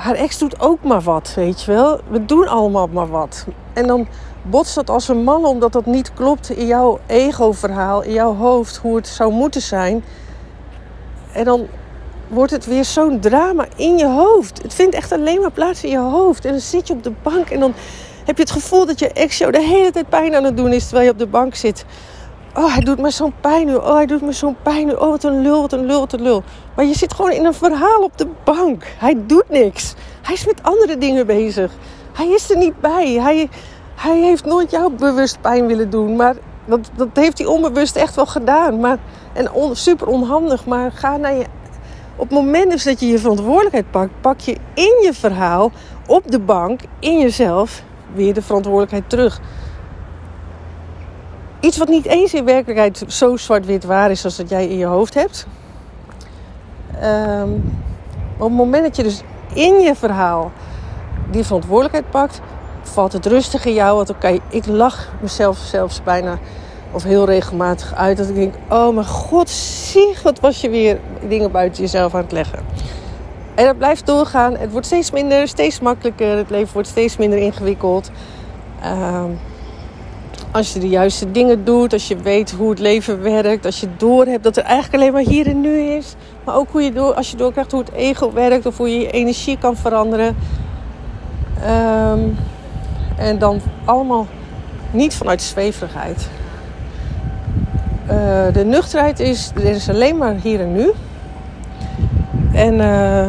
haar 0.00 0.14
ex 0.14 0.38
doet 0.38 0.60
ook 0.60 0.82
maar 0.82 1.00
wat, 1.00 1.32
weet 1.34 1.62
je 1.62 1.72
wel. 1.72 2.00
We 2.08 2.24
doen 2.24 2.48
allemaal 2.48 2.86
maar 2.86 3.08
wat. 3.08 3.46
En 3.72 3.86
dan 3.86 4.06
botst 4.42 4.74
dat 4.74 4.90
als 4.90 5.08
een 5.08 5.24
man 5.24 5.44
omdat 5.44 5.72
dat 5.72 5.86
niet 5.86 6.14
klopt 6.14 6.50
in 6.50 6.66
jouw 6.66 6.98
ego-verhaal, 7.06 8.02
in 8.02 8.12
jouw 8.12 8.34
hoofd, 8.34 8.76
hoe 8.76 8.96
het 8.96 9.08
zou 9.08 9.32
moeten 9.32 9.62
zijn. 9.62 10.04
En 11.32 11.44
dan 11.44 11.66
wordt 12.28 12.52
het 12.52 12.66
weer 12.66 12.84
zo'n 12.84 13.20
drama 13.20 13.66
in 13.76 13.98
je 13.98 14.06
hoofd. 14.06 14.62
Het 14.62 14.74
vindt 14.74 14.94
echt 14.94 15.12
alleen 15.12 15.40
maar 15.40 15.50
plaats 15.50 15.84
in 15.84 15.90
je 15.90 15.98
hoofd. 15.98 16.44
En 16.44 16.50
dan 16.50 16.60
zit 16.60 16.86
je 16.86 16.92
op 16.92 17.02
de 17.02 17.12
bank 17.22 17.50
en 17.50 17.60
dan 17.60 17.74
heb 18.24 18.36
je 18.36 18.42
het 18.42 18.52
gevoel 18.52 18.86
dat 18.86 18.98
je 18.98 19.08
ex 19.08 19.38
jou 19.38 19.52
de 19.52 19.62
hele 19.62 19.90
tijd 19.90 20.08
pijn 20.08 20.34
aan 20.34 20.44
het 20.44 20.56
doen 20.56 20.72
is 20.72 20.82
terwijl 20.82 21.04
je 21.04 21.12
op 21.12 21.18
de 21.18 21.26
bank 21.26 21.54
zit. 21.54 21.84
Oh, 22.54 22.72
hij 22.72 22.80
doet 22.80 22.98
me 22.98 23.10
zo'n 23.10 23.32
pijn 23.40 23.66
nu. 23.66 23.74
Oh, 23.74 23.94
hij 23.94 24.06
doet 24.06 24.22
me 24.22 24.32
zo'n 24.32 24.56
pijn 24.62 24.86
nu. 24.86 24.92
Oh, 24.92 25.08
wat 25.08 25.24
een 25.24 25.42
lul, 25.42 25.60
wat 25.60 25.72
een 25.72 25.86
lul, 25.86 26.00
wat 26.00 26.12
een 26.12 26.22
lul. 26.22 26.42
Maar 26.76 26.84
je 26.84 26.94
zit 26.94 27.14
gewoon 27.14 27.30
in 27.30 27.44
een 27.44 27.54
verhaal 27.54 28.02
op 28.02 28.18
de 28.18 28.26
bank. 28.44 28.84
Hij 28.98 29.16
doet 29.26 29.48
niks. 29.48 29.94
Hij 30.22 30.34
is 30.34 30.46
met 30.46 30.62
andere 30.62 30.98
dingen 30.98 31.26
bezig. 31.26 31.72
Hij 32.12 32.28
is 32.28 32.50
er 32.50 32.56
niet 32.56 32.80
bij. 32.80 33.12
Hij, 33.12 33.48
hij 33.94 34.18
heeft 34.18 34.44
nooit 34.44 34.70
jou 34.70 34.92
bewust 34.92 35.40
pijn 35.40 35.66
willen 35.66 35.90
doen. 35.90 36.16
Maar 36.16 36.34
dat, 36.64 36.90
dat 36.96 37.08
heeft 37.14 37.38
hij 37.38 37.46
onbewust 37.46 37.96
echt 37.96 38.14
wel 38.14 38.26
gedaan. 38.26 38.80
Maar, 38.80 38.98
en 39.32 39.50
super 39.72 40.06
onhandig. 40.06 40.66
Maar 40.66 40.92
ga 40.92 41.16
naar 41.16 41.34
je 41.34 41.44
op 42.20 42.28
het 42.28 42.38
moment 42.38 42.70
dus 42.70 42.84
dat 42.84 43.00
je 43.00 43.06
je 43.06 43.18
verantwoordelijkheid 43.18 43.90
pakt, 43.90 44.10
pak 44.20 44.40
je 44.40 44.56
in 44.74 45.02
je 45.02 45.10
verhaal, 45.12 45.70
op 46.06 46.30
de 46.30 46.38
bank, 46.38 46.80
in 46.98 47.18
jezelf, 47.18 47.82
weer 48.14 48.34
de 48.34 48.42
verantwoordelijkheid 48.42 49.10
terug. 49.10 49.40
Iets 51.60 51.78
wat 51.78 51.88
niet 51.88 52.06
eens 52.06 52.34
in 52.34 52.44
werkelijkheid 52.44 53.04
zo 53.06 53.36
zwart-wit 53.36 53.84
waar 53.84 54.10
is 54.10 54.24
als 54.24 54.36
dat 54.36 54.48
jij 54.48 54.68
in 54.68 54.78
je 54.78 54.84
hoofd 54.84 55.14
hebt. 55.14 55.46
Um, 57.02 57.82
op 58.36 58.48
het 58.48 58.56
moment 58.56 58.84
dat 58.84 58.96
je 58.96 59.02
dus 59.02 59.22
in 59.54 59.80
je 59.80 59.94
verhaal 59.94 60.52
die 61.30 61.44
verantwoordelijkheid 61.44 62.10
pakt, 62.10 62.40
valt 62.82 63.12
het 63.12 63.26
rustig 63.26 63.64
in 63.64 63.74
jou. 63.74 63.96
Want 63.96 64.10
oké, 64.10 64.38
ik 64.48 64.66
lach 64.66 65.08
mezelf 65.20 65.58
zelfs 65.58 66.02
bijna 66.02 66.38
of 66.92 67.02
heel 67.02 67.24
regelmatig 67.24 67.94
uit 67.94 68.16
dat 68.16 68.28
ik 68.28 68.34
denk: 68.34 68.54
Oh 68.68 68.94
mijn 68.94 69.06
god, 69.06 69.50
zie 69.50 70.16
wat 70.22 70.40
was 70.40 70.60
je 70.60 70.70
weer 70.70 71.00
dingen 71.28 71.50
buiten 71.50 71.82
jezelf 71.82 72.14
aan 72.14 72.22
het 72.22 72.32
leggen. 72.32 72.58
En 73.54 73.64
dat 73.64 73.78
blijft 73.78 74.06
doorgaan. 74.06 74.56
Het 74.56 74.70
wordt 74.70 74.86
steeds 74.86 75.10
minder, 75.10 75.48
steeds 75.48 75.80
makkelijker. 75.80 76.36
Het 76.36 76.50
leven 76.50 76.72
wordt 76.72 76.88
steeds 76.88 77.16
minder 77.16 77.38
ingewikkeld. 77.38 78.10
Uh, 78.84 79.24
als 80.50 80.72
je 80.72 80.78
de 80.78 80.88
juiste 80.88 81.30
dingen 81.30 81.64
doet, 81.64 81.92
als 81.92 82.08
je 82.08 82.16
weet 82.16 82.50
hoe 82.50 82.70
het 82.70 82.78
leven 82.78 83.22
werkt, 83.22 83.66
als 83.66 83.80
je 83.80 83.88
doorhebt 83.96 84.42
dat 84.42 84.56
er 84.56 84.62
eigenlijk 84.62 84.94
alleen 84.94 85.12
maar 85.12 85.32
hier 85.32 85.46
en 85.46 85.60
nu 85.60 85.78
is. 85.78 86.14
Maar 86.44 86.54
ook 86.54 86.70
hoe 86.70 86.82
je 86.82 86.92
door, 86.92 87.14
als 87.14 87.30
je 87.30 87.36
doorkrijgt 87.36 87.70
hoe 87.70 87.80
het 87.80 87.92
ego 87.92 88.32
werkt 88.32 88.66
of 88.66 88.76
hoe 88.76 88.92
je 88.92 88.98
je 88.98 89.10
energie 89.10 89.58
kan 89.58 89.76
veranderen. 89.76 90.36
Um, 92.10 92.36
en 93.16 93.38
dan 93.38 93.60
allemaal 93.84 94.26
niet 94.90 95.14
vanuit 95.14 95.42
zweverigheid. 95.42 96.28
Uh, 98.10 98.52
de 98.52 98.64
nuchterheid 98.64 99.20
is, 99.20 99.50
er 99.54 99.64
is 99.64 99.88
alleen 99.88 100.16
maar 100.16 100.34
hier 100.42 100.60
en 100.60 100.72
nu. 100.72 100.90
En 102.52 102.74
uh, 102.74 103.26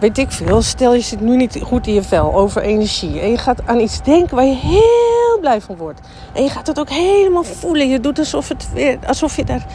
weet 0.00 0.18
ik 0.18 0.30
veel, 0.30 0.62
stel 0.62 0.94
je 0.94 1.00
zit 1.00 1.20
nu 1.20 1.36
niet 1.36 1.60
goed 1.62 1.86
in 1.86 1.94
je 1.94 2.02
vel 2.02 2.34
over 2.34 2.62
energie. 2.62 3.20
En 3.20 3.30
je 3.30 3.38
gaat 3.38 3.66
aan 3.66 3.80
iets 3.80 4.02
denken 4.02 4.36
waar 4.36 4.44
je 4.44 4.54
heel 4.54 5.38
blij 5.40 5.60
van 5.60 5.76
wordt. 5.76 6.00
En 6.32 6.42
je 6.42 6.48
gaat 6.48 6.66
het 6.66 6.78
ook 6.78 6.90
helemaal 6.90 7.44
voelen. 7.44 7.88
Je 7.88 8.00
doet 8.00 8.18
alsof, 8.18 8.48
het 8.48 8.72
weer, 8.72 8.98
alsof 9.06 9.36
je 9.36 9.44
daar 9.44 9.66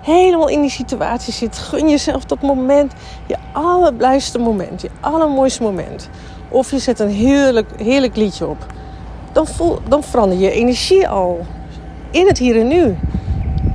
helemaal 0.00 0.48
in 0.48 0.60
die 0.60 0.70
situatie 0.70 1.32
zit. 1.32 1.58
Gun 1.58 1.88
jezelf 1.88 2.24
dat 2.24 2.42
moment, 2.42 2.92
je 3.26 3.36
allerblijste 3.52 4.38
moment, 4.38 4.82
je 4.82 4.90
allermooiste 5.00 5.62
moment. 5.62 6.08
Of 6.48 6.70
je 6.70 6.78
zet 6.78 6.98
een 6.98 7.10
heerlijk, 7.10 7.68
heerlijk 7.76 8.16
liedje 8.16 8.46
op. 8.46 8.66
Dan, 9.32 9.46
voel, 9.46 9.78
dan 9.88 10.02
verander 10.02 10.38
je 10.38 10.50
energie 10.50 11.08
al 11.08 11.46
in 12.10 12.26
het 12.26 12.38
hier 12.38 12.60
en 12.60 12.68
nu. 12.68 12.96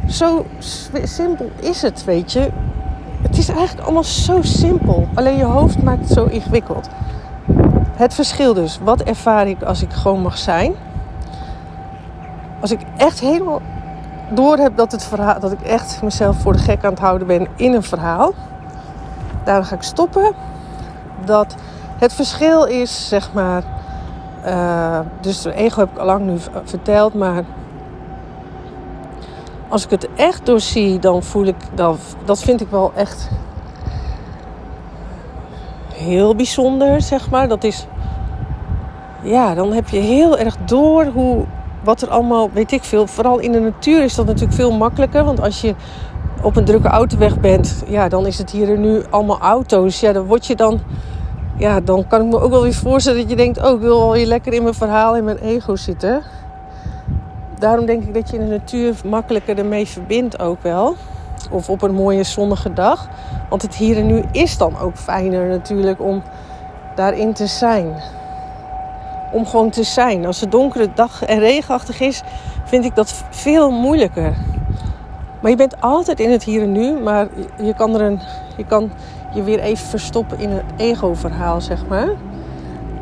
Zo 0.10 0.46
simpel 1.04 1.52
is 1.60 1.82
het, 1.82 2.04
weet 2.04 2.32
je. 2.32 2.50
Het 3.38 3.50
is 3.50 3.56
eigenlijk 3.56 3.86
allemaal 3.86 4.04
zo 4.04 4.41
simpel. 4.41 5.08
Alleen 5.13 5.38
je 5.38 5.43
hoofd 5.43 5.84
maakt 5.84 6.00
het 6.00 6.10
zo 6.10 6.26
ingewikkeld. 6.26 6.89
Het 7.95 8.13
verschil 8.13 8.54
dus. 8.54 8.80
Wat 8.84 9.02
ervaar 9.02 9.47
ik 9.47 9.62
als 9.62 9.82
ik 9.82 9.93
gewoon 9.93 10.21
mag 10.21 10.38
zijn? 10.38 10.73
Als 12.62 12.71
ik 12.71 12.80
echt 12.97 13.19
helemaal 13.19 13.62
door 14.34 14.58
heb 14.58 14.78
dat, 14.78 14.91
het 14.91 15.04
verhaal, 15.04 15.39
dat 15.39 15.52
ik 15.52 15.62
echt 15.62 16.02
mezelf 16.04 16.38
voor 16.41 16.54
de 16.54 16.60
gek 16.60 16.84
aan 16.84 16.91
het 16.91 17.00
houden 17.00 17.28
ben 17.28 17.47
in 17.56 17.73
een 17.73 17.84
verhaal. 17.84 18.34
Daar 19.43 19.65
ga 19.65 19.76
ik 19.76 19.82
stoppen. 19.82 20.34
Dat 21.26 21.56
het 21.97 22.13
verschil 22.13 22.63
is, 22.63 23.08
zeg 23.08 23.34
maar, 23.34 23.63
Uh, 24.45 25.00
dus 25.21 25.41
de 25.41 25.54
ego 25.54 25.80
heb 25.80 25.91
ik 25.91 25.97
al 25.97 26.06
lang 26.06 26.26
nu 26.26 26.38
verteld, 26.63 27.13
maar 27.13 27.43
als 29.69 29.84
ik 29.84 29.89
het 29.89 30.08
echt 30.15 30.45
doorzie, 30.45 30.99
dan 30.99 31.23
voel 31.23 31.45
ik 31.45 31.56
dat, 31.73 31.99
dat 32.25 32.39
vind 32.39 32.62
ik 32.62 32.67
wel 32.69 32.91
echt 32.95 33.30
heel 35.93 36.36
bijzonder, 36.36 37.01
zeg 37.01 37.30
maar. 37.30 37.47
Dat 37.47 37.63
is, 37.63 37.88
ja, 39.23 39.53
dan 39.53 39.73
heb 39.73 39.89
je 39.89 39.99
heel 39.99 40.38
erg 40.38 40.58
door 40.65 41.06
hoe, 41.06 41.45
wat 41.84 42.01
er 42.01 42.10
allemaal, 42.10 42.49
weet 42.51 42.71
ik 42.71 42.84
veel. 42.84 43.08
Vooral 43.08 43.39
in 43.39 43.51
de 43.51 43.60
natuur 43.60 44.03
is 44.03 44.15
dat 44.15 44.25
natuurlijk 44.25 44.53
veel 44.53 44.77
makkelijker. 44.77 45.23
Want 45.23 45.41
als 45.41 45.62
je 45.62 45.75
op 46.41 46.56
een 46.56 46.65
drukke 46.65 46.88
autoweg 46.88 47.39
bent, 47.39 47.84
ja, 47.88 48.10
dan 48.10 48.25
is 48.25 48.38
het 48.38 48.51
hier 48.51 48.73
en 48.73 48.82
nu 48.82 49.03
allemaal 49.10 49.39
auto's. 49.39 49.99
Ja, 49.99 50.12
dan 50.12 50.25
word 50.25 50.45
je 50.45 50.56
dan, 50.56 50.80
ja, 51.58 51.80
dan 51.80 52.08
kan 52.08 52.21
ik 52.21 52.27
me 52.27 52.39
ook 52.39 52.51
wel 52.51 52.62
weer 52.62 52.73
voorstellen 52.73 53.19
dat 53.19 53.30
je 53.30 53.36
denkt, 53.36 53.63
oh, 53.63 53.73
ik 53.73 53.80
wil 53.80 53.99
wel 53.99 54.13
hier 54.13 54.25
lekker 54.25 54.53
in 54.53 54.63
mijn 54.63 54.75
verhaal, 54.75 55.15
in 55.15 55.23
mijn 55.23 55.38
ego 55.38 55.75
zitten. 55.75 56.23
Daarom 57.60 57.86
denk 57.86 58.04
ik 58.04 58.13
dat 58.13 58.30
je 58.30 58.38
de 58.38 58.46
natuur 58.46 58.96
makkelijker 59.06 59.58
ermee 59.58 59.88
verbindt 59.88 60.39
ook 60.39 60.62
wel. 60.62 60.96
Of 61.52 61.70
op 61.70 61.82
een 61.82 61.93
mooie 61.93 62.24
zonnige 62.24 62.74
dag. 62.74 63.10
Want 63.50 63.62
het 63.62 63.76
hier 63.76 63.98
en 63.98 64.06
nu 64.06 64.24
is 64.32 64.58
dan 64.58 64.80
ook 64.80 64.98
fijner 64.98 65.48
natuurlijk 65.48 66.02
om 66.02 66.24
daarin 66.96 67.34
te 67.34 67.48
zijn. 67.48 68.02
Om 69.32 69.46
gewoon 69.46 69.70
te 69.70 69.84
zijn. 69.84 70.26
Als 70.26 70.41
het 70.41 70.52
donkere 70.52 70.89
dag 70.93 71.26
en 71.26 71.39
regenachtig 71.39 72.00
is, 72.00 72.22
vind 72.65 72.86
ik 72.86 72.96
dat 72.96 73.24
veel 73.30 73.72
moeilijker. 73.72 74.36
Maar 75.41 75.52
je 75.52 75.58
bent 75.58 75.82
altijd 75.82 76.20
in 76.20 76.32
het 76.32 76.43
hier 76.43 76.62
en 76.62 76.72
nu, 76.72 77.00
maar 77.00 77.28
je 77.62 77.74
kan, 77.74 77.96
er 77.96 78.02
een, 78.02 78.20
je, 78.58 78.65
kan 78.65 78.91
je 79.34 79.43
weer 79.43 79.60
even 79.60 79.88
verstoppen 79.88 80.39
in 80.39 80.50
het 80.50 80.63
ego-verhaal, 80.78 81.62
zeg 81.62 81.88
maar. 81.88 82.10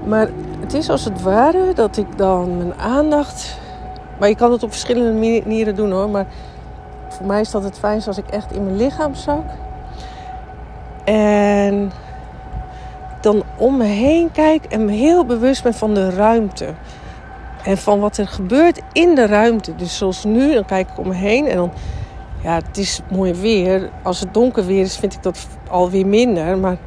Maar 0.05 0.29
het 0.59 0.73
is 0.73 0.89
als 0.89 1.03
het 1.05 1.21
ware 1.21 1.73
dat 1.73 1.97
ik 1.97 2.17
dan 2.17 2.57
mijn 2.57 2.75
aandacht. 2.79 3.63
Maar 4.19 4.29
je 4.29 4.35
kan 4.35 4.51
het 4.51 4.63
op 4.63 4.71
verschillende 4.71 5.11
manieren 5.19 5.75
doen 5.75 5.91
hoor. 5.91 6.09
Maar 6.09 6.25
voor 7.07 7.25
mij 7.25 7.41
is 7.41 7.51
dat 7.51 7.63
het 7.63 7.79
fijnst 7.79 8.07
als 8.07 8.17
ik 8.17 8.27
echt 8.27 8.51
in 8.51 8.63
mijn 8.63 8.77
lichaam 8.77 9.15
zak. 9.15 9.43
En 11.03 11.91
dan 13.21 13.43
om 13.57 13.77
me 13.77 13.83
heen 13.83 14.31
kijk 14.31 14.65
en 14.65 14.85
me 14.85 14.91
heel 14.91 15.25
bewust 15.25 15.63
ben 15.63 15.73
van 15.73 15.93
de 15.93 16.09
ruimte. 16.09 16.73
En 17.63 17.77
van 17.77 17.99
wat 17.99 18.17
er 18.17 18.27
gebeurt 18.27 18.81
in 18.91 19.15
de 19.15 19.25
ruimte. 19.25 19.75
Dus 19.75 19.97
zoals 19.97 20.23
nu, 20.23 20.53
dan 20.53 20.65
kijk 20.65 20.89
ik 20.89 20.97
om 20.99 21.07
me 21.07 21.13
heen 21.13 21.47
en 21.47 21.55
dan... 21.55 21.71
Ja, 22.43 22.55
het 22.55 22.77
is 22.77 23.01
mooi 23.11 23.33
weer. 23.33 23.89
Als 24.03 24.19
het 24.19 24.33
donker 24.33 24.65
weer 24.65 24.81
is, 24.81 24.97
vind 24.97 25.13
ik 25.13 25.23
dat 25.23 25.47
alweer 25.69 26.07
minder. 26.07 26.57
Maar 26.57 26.77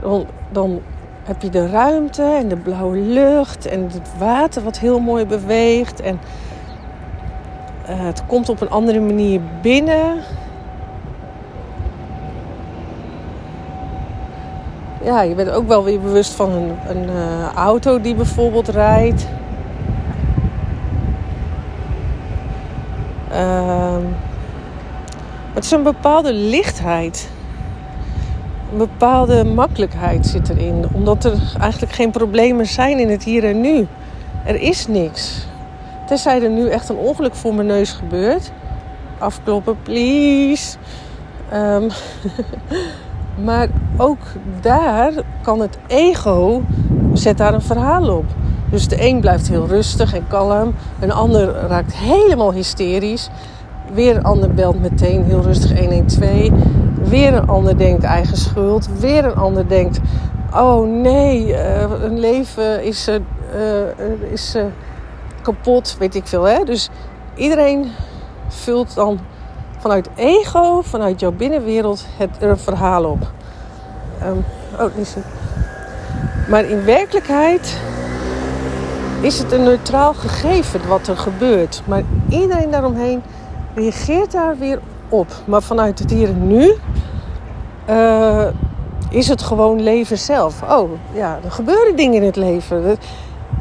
dan, 0.00 0.26
dan 0.50 0.80
heb 1.28 1.42
je 1.42 1.50
de 1.50 1.66
ruimte 1.66 2.22
en 2.22 2.48
de 2.48 2.56
blauwe 2.56 2.96
lucht 2.96 3.66
en 3.66 3.82
het 3.82 4.18
water 4.18 4.62
wat 4.62 4.78
heel 4.78 4.98
mooi 4.98 5.26
beweegt. 5.26 6.00
En 6.00 6.20
uh, 7.88 8.04
het 8.04 8.26
komt 8.26 8.48
op 8.48 8.60
een 8.60 8.70
andere 8.70 9.00
manier 9.00 9.40
binnen. 9.62 10.22
Ja, 15.02 15.22
je 15.22 15.34
bent 15.34 15.50
ook 15.50 15.68
wel 15.68 15.84
weer 15.84 16.00
bewust 16.00 16.32
van 16.32 16.50
een, 16.50 16.76
een 16.88 17.08
uh, 17.08 17.52
auto 17.54 18.00
die 18.00 18.14
bijvoorbeeld 18.14 18.68
rijdt. 18.68 19.26
Uh, 23.32 23.96
het 25.52 25.64
is 25.64 25.70
een 25.70 25.82
bepaalde 25.82 26.32
lichtheid. 26.32 27.30
Een 28.72 28.78
bepaalde 28.78 29.44
makkelijkheid 29.44 30.26
zit 30.26 30.48
erin. 30.48 30.84
Omdat 30.92 31.24
er 31.24 31.56
eigenlijk 31.60 31.92
geen 31.92 32.10
problemen 32.10 32.66
zijn 32.66 32.98
in 32.98 33.08
het 33.08 33.24
hier 33.24 33.44
en 33.44 33.60
nu. 33.60 33.86
Er 34.44 34.60
is 34.60 34.86
niks. 34.86 35.46
Tenzij 36.06 36.42
er 36.42 36.50
nu 36.50 36.68
echt 36.68 36.88
een 36.88 36.96
ongeluk 36.96 37.34
voor 37.34 37.54
mijn 37.54 37.66
neus 37.66 37.92
gebeurt. 37.92 38.52
Afkloppen, 39.18 39.76
please. 39.82 40.76
Um, 41.54 41.88
maar 43.46 43.68
ook 43.96 44.18
daar 44.60 45.12
kan 45.42 45.60
het 45.60 45.78
ego 45.86 46.62
zet 47.12 47.38
daar 47.38 47.54
een 47.54 47.62
verhaal 47.62 48.16
op. 48.16 48.24
Dus 48.70 48.88
de 48.88 49.06
een 49.08 49.20
blijft 49.20 49.48
heel 49.48 49.66
rustig 49.66 50.14
en 50.14 50.26
kalm. 50.28 50.74
Een 51.00 51.12
ander 51.12 51.54
raakt 51.68 51.96
helemaal 51.96 52.52
hysterisch. 52.52 53.28
Weer 53.92 54.16
een 54.16 54.24
ander 54.24 54.54
belt 54.54 54.80
meteen 54.80 55.24
heel 55.24 55.42
rustig 55.42 55.78
112. 55.78 56.50
Weer 57.08 57.34
een 57.34 57.48
ander 57.48 57.78
denkt 57.78 58.04
eigen 58.04 58.36
schuld. 58.36 58.88
Weer 58.98 59.24
een 59.24 59.36
ander 59.36 59.68
denkt: 59.68 60.00
oh 60.54 60.88
nee, 60.88 61.46
uh, 61.46 62.02
een 62.02 62.18
leven 62.18 62.84
is, 62.84 63.08
uh, 63.08 63.14
uh, 63.54 64.32
is 64.32 64.56
kapot, 65.42 65.96
weet 65.98 66.14
ik 66.14 66.26
veel. 66.26 66.44
Hè? 66.44 66.64
Dus 66.64 66.90
iedereen 67.34 67.90
vult 68.48 68.94
dan 68.94 69.18
vanuit 69.78 70.08
ego, 70.14 70.82
vanuit 70.82 71.20
jouw 71.20 71.32
binnenwereld, 71.32 72.06
het, 72.16 72.30
er 72.40 72.50
een 72.50 72.58
verhaal 72.58 73.04
op. 73.04 73.32
Um, 74.24 74.44
oh, 74.80 74.96
is 74.96 75.14
het. 75.14 75.24
Maar 76.48 76.64
in 76.64 76.84
werkelijkheid 76.84 77.80
is 79.20 79.38
het 79.38 79.52
een 79.52 79.62
neutraal 79.62 80.14
gegeven 80.14 80.88
wat 80.88 81.06
er 81.06 81.16
gebeurt. 81.16 81.82
Maar 81.84 82.02
iedereen 82.28 82.70
daaromheen 82.70 83.22
reageert 83.74 84.32
daar 84.32 84.58
weer 84.58 84.80
op. 85.08 85.26
Maar 85.44 85.62
vanuit 85.62 85.98
het 85.98 86.10
hier 86.10 86.28
en 86.28 86.46
nu 86.46 86.74
uh, 87.88 88.46
is 89.10 89.28
het 89.28 89.42
gewoon 89.42 89.82
leven 89.82 90.18
zelf. 90.18 90.62
Oh, 90.62 90.90
ja, 91.12 91.38
er 91.44 91.50
gebeuren 91.50 91.96
dingen 91.96 92.16
in 92.16 92.26
het 92.26 92.36
leven 92.36 92.98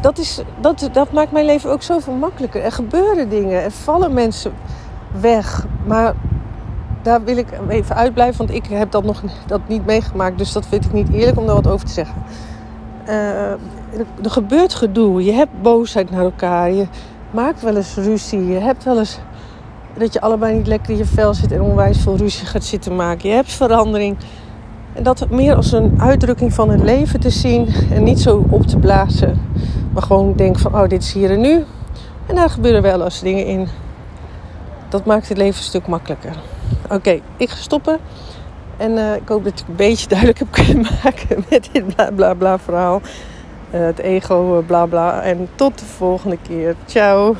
dat, 0.01 0.17
is, 0.17 0.41
dat, 0.59 0.89
dat 0.91 1.11
maakt 1.11 1.31
mijn 1.31 1.45
leven 1.45 1.69
ook 1.69 1.81
zoveel 1.81 2.13
makkelijker. 2.13 2.63
Er 2.63 2.71
gebeuren 2.71 3.29
dingen, 3.29 3.63
er 3.63 3.71
vallen 3.71 4.13
mensen 4.13 4.53
weg. 5.21 5.65
Maar 5.85 6.13
daar 7.01 7.23
wil 7.23 7.37
ik 7.37 7.47
even 7.67 7.95
uitblijven, 7.95 8.37
want 8.37 8.57
ik 8.57 8.65
heb 8.65 8.91
dat 8.91 9.03
nog 9.03 9.21
dat 9.45 9.61
niet 9.67 9.85
meegemaakt. 9.85 10.37
Dus 10.37 10.51
dat 10.51 10.65
vind 10.65 10.85
ik 10.85 10.93
niet 10.93 11.09
eerlijk 11.13 11.37
om 11.37 11.45
daar 11.45 11.55
wat 11.55 11.67
over 11.67 11.85
te 11.85 11.93
zeggen. 11.93 12.23
Uh, 13.07 13.51
er 14.23 14.29
gebeurt 14.29 14.73
gedoe. 14.73 15.23
Je 15.23 15.31
hebt 15.31 15.61
boosheid 15.61 16.09
naar 16.09 16.23
elkaar. 16.23 16.71
Je 16.71 16.87
maakt 17.31 17.61
wel 17.61 17.75
eens 17.75 17.95
ruzie. 17.95 18.47
Je 18.47 18.59
hebt 18.59 18.83
wel 18.83 18.97
eens 18.97 19.19
dat 19.97 20.13
je 20.13 20.21
allebei 20.21 20.55
niet 20.55 20.67
lekker 20.67 20.91
in 20.91 20.97
je 20.97 21.05
vel 21.05 21.33
zit 21.33 21.51
en 21.51 21.61
onwijs 21.61 21.97
veel 21.97 22.17
ruzie 22.17 22.45
gaat 22.45 22.63
zitten 22.63 22.95
maken. 22.95 23.29
Je 23.29 23.35
hebt 23.35 23.53
verandering. 23.53 24.17
En 24.93 25.03
dat 25.03 25.29
meer 25.29 25.55
als 25.55 25.71
een 25.71 26.01
uitdrukking 26.01 26.53
van 26.53 26.69
het 26.69 26.81
leven 26.81 27.19
te 27.19 27.29
zien 27.29 27.67
en 27.91 28.03
niet 28.03 28.19
zo 28.19 28.45
op 28.49 28.67
te 28.67 28.77
blazen. 28.77 29.41
Maar 29.93 30.03
gewoon 30.03 30.33
denk 30.35 30.59
van, 30.59 30.75
oh, 30.75 30.87
dit 30.87 31.01
is 31.01 31.13
hier 31.13 31.31
en 31.31 31.41
nu. 31.41 31.63
En 32.25 32.35
daar 32.35 32.49
gebeuren 32.49 32.81
wel 32.81 33.03
eens 33.03 33.19
dingen 33.19 33.45
in. 33.45 33.67
Dat 34.89 35.05
maakt 35.05 35.29
het 35.29 35.37
leven 35.37 35.57
een 35.57 35.63
stuk 35.63 35.87
makkelijker. 35.87 36.35
Oké, 36.89 37.19
ik 37.37 37.49
ga 37.49 37.55
stoppen. 37.55 37.97
En 38.77 38.91
uh, 38.91 39.15
ik 39.15 39.27
hoop 39.27 39.43
dat 39.43 39.59
ik 39.59 39.67
een 39.67 39.75
beetje 39.75 40.07
duidelijk 40.07 40.39
heb 40.39 40.51
kunnen 40.51 40.87
maken 41.03 41.45
met 41.49 41.69
dit 41.71 41.95
bla 41.95 42.11
bla 42.11 42.33
bla 42.33 42.59
verhaal. 42.59 43.01
Uh, 43.73 43.85
het 43.85 43.99
ego, 43.99 44.57
uh, 44.57 44.65
bla 44.65 44.85
bla. 44.85 45.21
En 45.21 45.47
tot 45.55 45.79
de 45.79 45.85
volgende 45.85 46.37
keer. 46.47 46.75
Ciao. 46.85 47.35